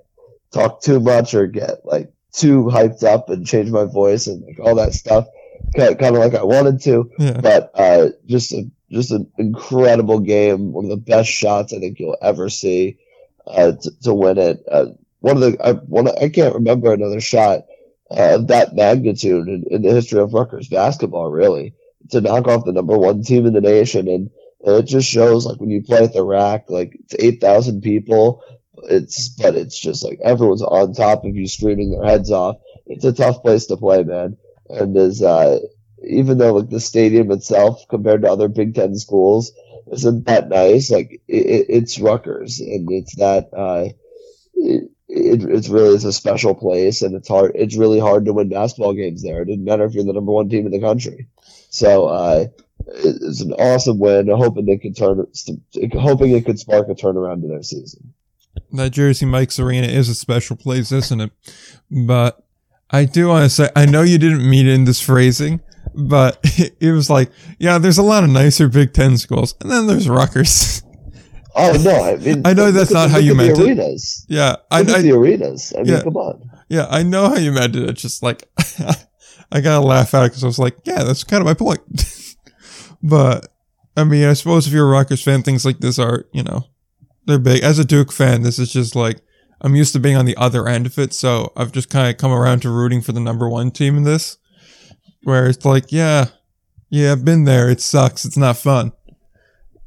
[0.52, 4.58] talk too much or get like too hyped up and change my voice and like
[4.58, 5.26] all that stuff,
[5.76, 7.10] kind of like I wanted to.
[7.18, 7.40] Yeah.
[7.40, 11.98] But uh, just a, just an incredible game, one of the best shots I think
[11.98, 12.98] you'll ever see
[13.46, 14.64] uh, to, to win it.
[14.70, 14.86] Uh,
[15.20, 17.66] one of the I, one I can't remember another shot
[18.10, 21.74] uh, of that magnitude in, in the history of Rutgers basketball, really,
[22.10, 24.30] to knock off the number one team in the nation, and
[24.64, 28.42] it just shows like when you play at the RAC, like it's eight thousand people
[28.84, 32.56] it's but it's just like everyone's on top of you screaming their heads off.
[32.86, 34.36] It's a tough place to play, man.
[34.68, 35.60] And as uh
[36.06, 39.52] even though like the stadium itself compared to other Big Ten schools
[39.92, 43.88] isn't that nice, like it, it's Rutgers and it's that uh
[44.54, 48.32] it, it it's really is a special place and it's hard it's really hard to
[48.32, 49.42] win basketball games there.
[49.42, 51.28] It doesn't matter if you're the number one team in the country.
[51.70, 54.28] So uh it- it's an awesome win.
[54.28, 55.26] Hoping they could turn
[55.94, 58.14] hoping it could spark a turnaround to their season.
[58.72, 61.30] that Jersey Mike's Arena is a special place, isn't it?
[61.90, 62.44] But
[62.90, 65.60] I do want to say, I know you didn't mean it in this phrasing,
[65.94, 66.38] but
[66.80, 70.08] it was like, yeah, there's a lot of nicer Big Ten schools, and then there's
[70.08, 70.82] Rutgers.
[71.56, 72.02] Oh no!
[72.02, 74.00] I mean, I know that's at- not how you meant the it.
[74.26, 75.72] yeah, I, I the arenas.
[75.78, 76.02] I mean, yeah.
[76.02, 76.50] come on.
[76.68, 77.88] yeah, I know how you meant it.
[77.90, 78.42] It's just like
[79.52, 81.80] I gotta laugh at it because I was like, yeah, that's kind of my point.
[83.04, 83.52] But
[83.96, 86.64] I mean, I suppose if you're a Rutgers fan, things like this are, you know,
[87.26, 87.62] they're big.
[87.62, 89.20] As a Duke fan, this is just like,
[89.60, 92.18] I'm used to being on the other end of it, so I've just kind of
[92.18, 94.38] come around to rooting for the number one team in this.
[95.22, 96.26] Where it's like, yeah,
[96.90, 97.70] yeah, I've been there.
[97.70, 98.24] It sucks.
[98.24, 98.92] It's not fun.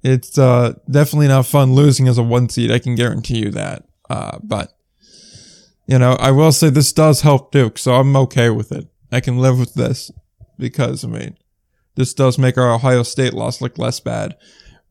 [0.03, 2.71] It's uh, definitely not fun losing as a one seed.
[2.71, 3.83] I can guarantee you that.
[4.09, 4.77] Uh, but
[5.87, 8.87] you know, I will say this does help Duke, so I'm okay with it.
[9.11, 10.11] I can live with this
[10.57, 11.37] because I mean,
[11.97, 14.37] this does make our Ohio State loss look less bad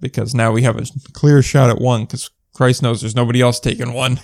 [0.00, 3.60] because now we have a clear shot at one because Christ knows there's nobody else
[3.60, 4.20] taking one.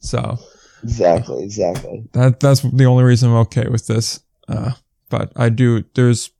[0.00, 0.38] So
[0.84, 2.04] exactly, exactly.
[2.12, 4.20] That that's the only reason I'm okay with this.
[4.46, 4.72] Uh,
[5.08, 5.84] but I do.
[5.94, 6.30] There's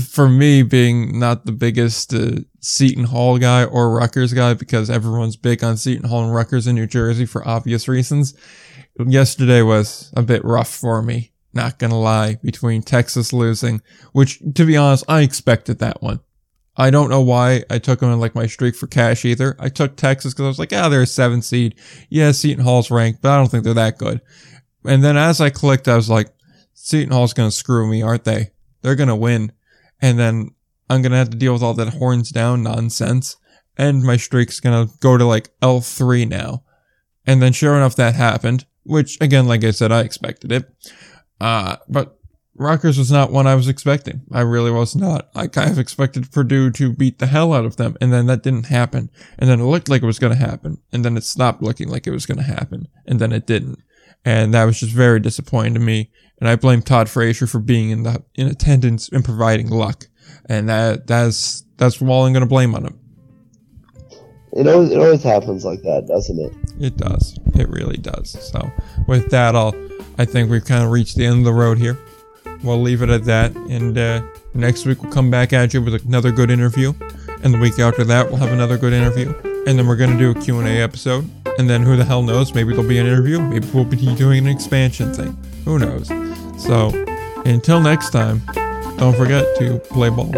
[0.00, 5.36] for me being not the biggest uh, Seton Hall guy or Rutgers guy because everyone's
[5.36, 8.34] big on Seton Hall and Rutgers in New Jersey for obvious reasons.
[9.04, 11.32] Yesterday was a bit rough for me.
[11.56, 16.20] Not gonna lie, between Texas losing, which to be honest, I expected that one.
[16.76, 19.56] I don't know why I took them in like my streak for cash either.
[19.58, 21.74] I took Texas because I was like, ah, they're a seven seed.
[22.10, 24.20] Yeah, Seton Hall's ranked, but I don't think they're that good.
[24.84, 26.28] And then as I clicked, I was like,
[26.74, 28.50] Seton Hall's gonna screw me, aren't they?
[28.82, 29.52] They're gonna win.
[30.00, 30.50] And then
[30.90, 33.36] I'm gonna have to deal with all that horns down nonsense.
[33.78, 36.62] And my streak's gonna go to like L3 now.
[37.26, 40.70] And then sure enough, that happened, which again, like I said, I expected it.
[41.40, 42.18] Uh, but
[42.58, 44.22] Rutgers was not one I was expecting.
[44.32, 45.28] I really was not.
[45.34, 48.42] I kind of expected Purdue to beat the hell out of them, and then that
[48.42, 49.10] didn't happen.
[49.38, 51.88] And then it looked like it was going to happen, and then it stopped looking
[51.88, 53.78] like it was going to happen, and then it didn't.
[54.24, 56.10] And that was just very disappointing to me.
[56.40, 60.06] And I blame Todd Frazier for being in the in attendance and providing luck.
[60.46, 63.00] And that that's that's all I'm going to blame on him.
[64.52, 66.52] It always, it always happens like that, doesn't it?
[66.80, 67.38] It does.
[67.54, 68.30] It really does.
[68.50, 68.70] So
[69.06, 69.74] with that, I'll
[70.18, 71.98] I think we've kind of reached the end of the road here
[72.62, 73.54] we'll leave it at that.
[73.54, 74.22] And uh,
[74.54, 76.92] next week we'll come back at you with another good interview,
[77.42, 79.34] and the week after that we'll have another good interview,
[79.66, 81.28] and then we're gonna do a Q and A episode.
[81.58, 82.54] And then who the hell knows?
[82.54, 83.40] Maybe there'll be an interview.
[83.40, 85.36] Maybe we'll be doing an expansion thing.
[85.64, 86.08] Who knows?
[86.62, 86.88] So
[87.46, 88.42] until next time,
[88.98, 90.34] don't forget to play ball.